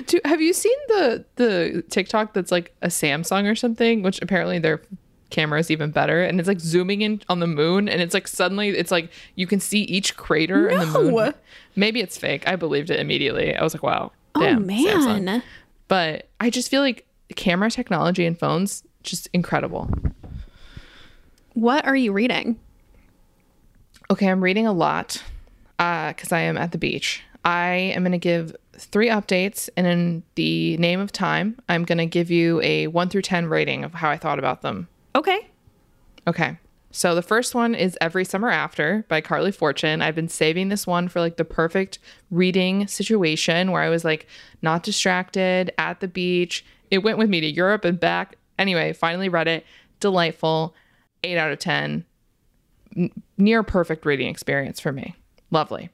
[0.07, 4.59] Do, have you seen the the TikTok that's like a Samsung or something, which apparently
[4.59, 4.81] their
[5.31, 8.27] camera is even better, and it's like zooming in on the moon, and it's like
[8.27, 11.15] suddenly it's like you can see each crater in the moon.
[11.15, 11.33] No.
[11.77, 12.49] Maybe it's fake.
[12.49, 13.55] I believed it immediately.
[13.55, 14.85] I was like, wow, Oh damn, man.
[14.85, 15.43] Samsung.
[15.89, 19.91] But I just feel like camera technology and phones just incredible.
[21.55, 22.59] What are you reading?
[24.11, 25.23] Okay, I'm reading a lot
[25.79, 27.23] uh, because I am at the beach.
[27.45, 31.99] I am going to give three updates, and in the name of time, I'm going
[31.99, 34.89] to give you a one through 10 rating of how I thought about them.
[35.15, 35.49] Okay.
[36.27, 36.59] Okay.
[36.91, 40.01] So the first one is Every Summer After by Carley Fortune.
[40.01, 41.99] I've been saving this one for like the perfect
[42.31, 44.27] reading situation where I was like
[44.63, 46.65] not distracted at the beach.
[46.91, 48.37] It went with me to Europe and back.
[48.59, 49.67] Anyway, finally read it.
[50.01, 50.75] Delightful.
[51.23, 52.05] 8 out of 10.
[52.97, 55.15] N- near perfect reading experience for me.
[55.51, 55.91] Lovely.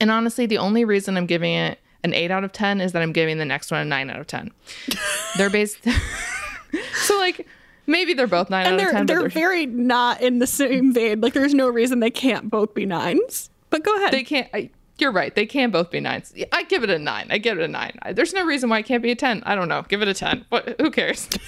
[0.00, 3.02] And honestly, the only reason I'm giving it an 8 out of 10 is that
[3.02, 4.50] I'm giving the next one a 9 out of 10.
[5.38, 5.78] they're based
[6.94, 7.46] So like
[7.86, 10.46] maybe they're both 9 And out they're of 10 they're they're very not in the
[10.46, 11.20] same vein.
[11.20, 13.50] Like there's no reason they can't both be nines.
[13.70, 14.12] But go ahead.
[14.12, 15.34] they can't I, you're right.
[15.34, 16.32] They can both be nines.
[16.52, 17.26] I give it a nine.
[17.30, 17.98] I give it a nine.
[18.02, 19.82] I, there's no reason why it can't be a 10 i don't know.
[19.88, 21.28] Give it a 10 what who cares?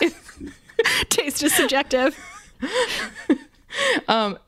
[1.08, 2.16] Taste is subjective.
[4.08, 4.38] um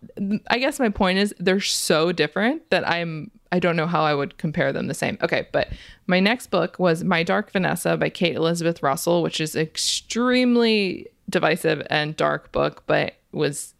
[0.49, 4.15] i guess my point is they're so different that i'm i don't know how i
[4.15, 5.19] would compare them the same.
[5.23, 5.69] Okay but
[6.07, 11.87] my next book was my dark vanessa by kate elizabeth russell which is extremely divisive
[11.91, 13.75] and dark book but was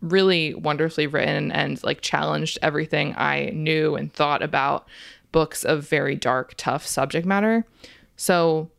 [0.00, 4.86] really wonderfully written and like challenged everything I knew and thought about
[5.32, 7.64] books of very dark, tough subject matter.
[8.16, 8.70] So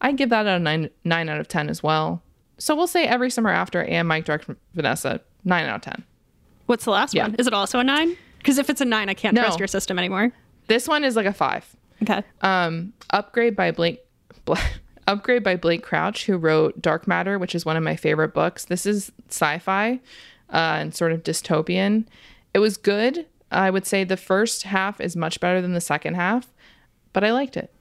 [0.00, 2.22] I give that a nine nine out of ten as well.
[2.58, 4.44] So we'll say every summer after and My Dark
[4.74, 6.04] Vanessa nine out of ten.
[6.66, 7.24] What's the last Yeah.
[7.24, 7.34] one?
[7.36, 8.16] Is it also a nine?
[8.38, 9.42] Because if it's a nine, I can't No.
[9.42, 10.32] trust your system anymore.
[10.66, 11.64] This one is like a five.
[12.02, 12.22] Okay.
[12.42, 14.00] Um, Upgrade by Blake.
[14.44, 14.58] Bla-
[15.06, 18.64] Upgrade by Blake Crouch, who wrote Dark Matter, which is one of my favorite books.
[18.64, 20.00] This is sci-fi
[20.52, 22.06] uh, and sort of dystopian.
[22.54, 23.26] It was good.
[23.50, 26.52] I would say the first half is much better than the second half,
[27.12, 27.72] but I liked it.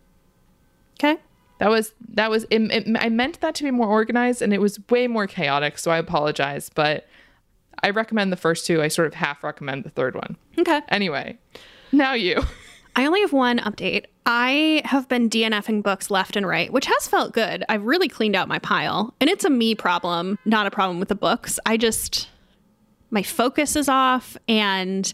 [0.99, 1.19] Okay.
[1.59, 2.45] That was that was.
[2.49, 5.77] It, it, I meant that to be more organized, and it was way more chaotic.
[5.77, 7.07] So I apologize, but
[7.81, 8.81] I recommend the first two.
[8.81, 10.35] I sort of half recommend the third one.
[10.57, 10.81] Okay.
[10.89, 11.37] Anyway,
[11.91, 12.41] now you.
[12.95, 14.05] I only have one update.
[14.25, 17.63] I have been DNFing books left and right, which has felt good.
[17.67, 21.09] I've really cleaned out my pile, and it's a me problem, not a problem with
[21.09, 21.59] the books.
[21.65, 22.29] I just,
[23.09, 24.37] my focus is off.
[24.47, 25.11] And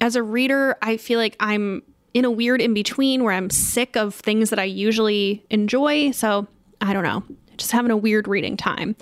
[0.00, 1.82] as a reader, I feel like I'm
[2.14, 6.10] in a weird in between where I'm sick of things that I usually enjoy.
[6.12, 6.46] So
[6.80, 7.22] I don't know,
[7.56, 8.96] just having a weird reading time.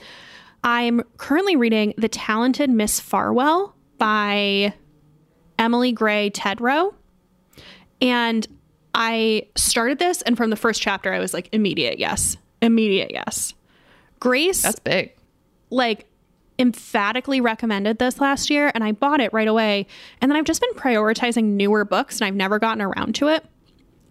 [0.62, 4.74] I'm currently reading The Talented Miss Farwell by
[5.58, 6.94] Emily Gray Tedrow.
[8.00, 8.46] And
[8.94, 13.54] I started this, and from the first chapter, I was like, immediate yes, immediate yes.
[14.18, 15.14] Grace, That's big.
[15.70, 16.06] like,
[16.58, 19.86] emphatically recommended this last year, and I bought it right away.
[20.20, 23.44] And then I've just been prioritizing newer books, and I've never gotten around to it.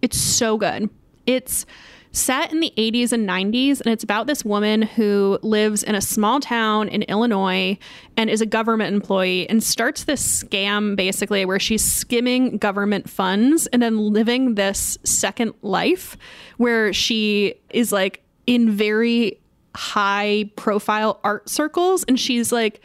[0.02, 0.90] It's so good.
[1.26, 1.64] It's
[2.12, 6.00] set in the 80s and 90s, and it's about this woman who lives in a
[6.00, 7.78] small town in Illinois
[8.16, 13.66] and is a government employee and starts this scam basically where she's skimming government funds
[13.68, 16.16] and then living this second life
[16.56, 19.38] where she is like in very
[19.76, 22.80] high profile art circles and she's like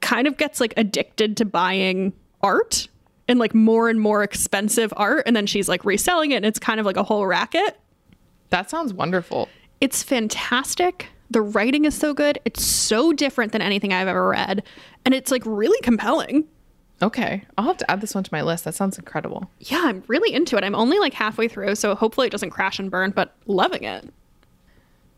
[0.00, 2.12] kind of gets like addicted to buying
[2.42, 2.88] art
[3.28, 6.58] and like more and more expensive art and then she's like reselling it and it's
[6.58, 7.80] kind of like a whole racket
[8.50, 9.48] That sounds wonderful.
[9.80, 14.62] it's fantastic the writing is so good it's so different than anything i've ever read
[15.04, 16.44] and it's like really compelling
[17.02, 18.64] Okay, I'll have to add this one to my list.
[18.64, 19.50] That sounds incredible.
[19.60, 22.78] yeah i'm really into it i'm only like halfway through so hopefully it doesn't crash
[22.78, 24.08] and burn but loving it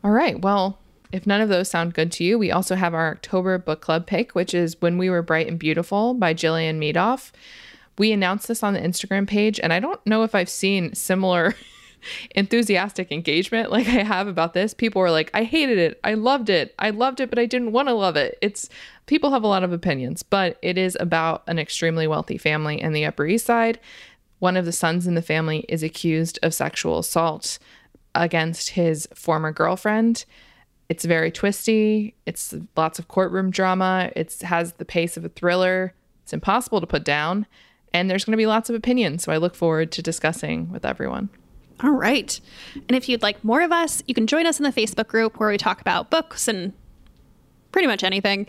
[0.02, 0.40] All right.
[0.40, 0.78] Well,
[1.12, 4.06] if none of those sound good to you, we also have our October book club
[4.06, 7.30] pick, which is When We Were Bright and Beautiful by Jillian Medoff.
[7.96, 11.54] We announced this on the Instagram page, and I don't know if I've seen similar
[12.32, 14.74] enthusiastic engagement like I have about this.
[14.74, 16.00] People were like, I hated it.
[16.04, 16.74] I loved it.
[16.78, 18.38] I loved it, but I didn't want to love it.
[18.40, 18.68] It's
[19.06, 22.92] people have a lot of opinions, but it is about an extremely wealthy family in
[22.92, 23.78] the Upper East Side.
[24.38, 27.58] One of the sons in the family is accused of sexual assault
[28.14, 30.24] against his former girlfriend.
[30.88, 32.14] It's very twisty.
[32.24, 34.10] It's lots of courtroom drama.
[34.16, 35.92] It has the pace of a thriller.
[36.22, 37.46] It's impossible to put down.
[37.92, 39.24] And there's going to be lots of opinions.
[39.24, 41.30] So I look forward to discussing with everyone.
[41.82, 42.40] All right.
[42.74, 45.38] And if you'd like more of us, you can join us in the Facebook group
[45.38, 46.72] where we talk about books and
[47.72, 48.48] pretty much anything.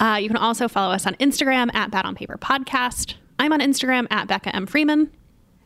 [0.00, 3.14] Uh, you can also follow us on Instagram at Bad on Paper Podcast.
[3.38, 4.66] I'm on Instagram at Becca M.
[4.66, 5.10] Freeman.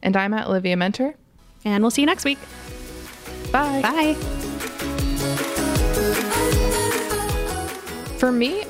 [0.03, 1.15] And I'm at Olivia Muenter.
[1.65, 2.39] And we'll see you next week.
[3.53, 3.83] Bye.
[3.83, 4.15] Bye.
[8.19, 8.65] For me,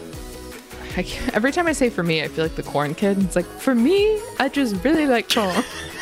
[0.96, 3.22] I, every time I say for me, I feel like the corn kid.
[3.22, 5.64] It's like, for me, I just really like corn.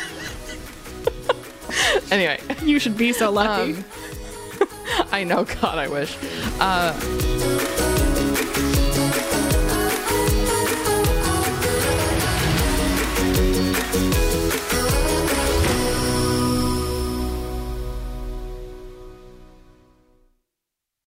[2.11, 3.73] anyway, You should be so lucky.
[3.73, 3.85] um,
[5.11, 6.15] I know, God, I wish.
[6.59, 6.93] Uh,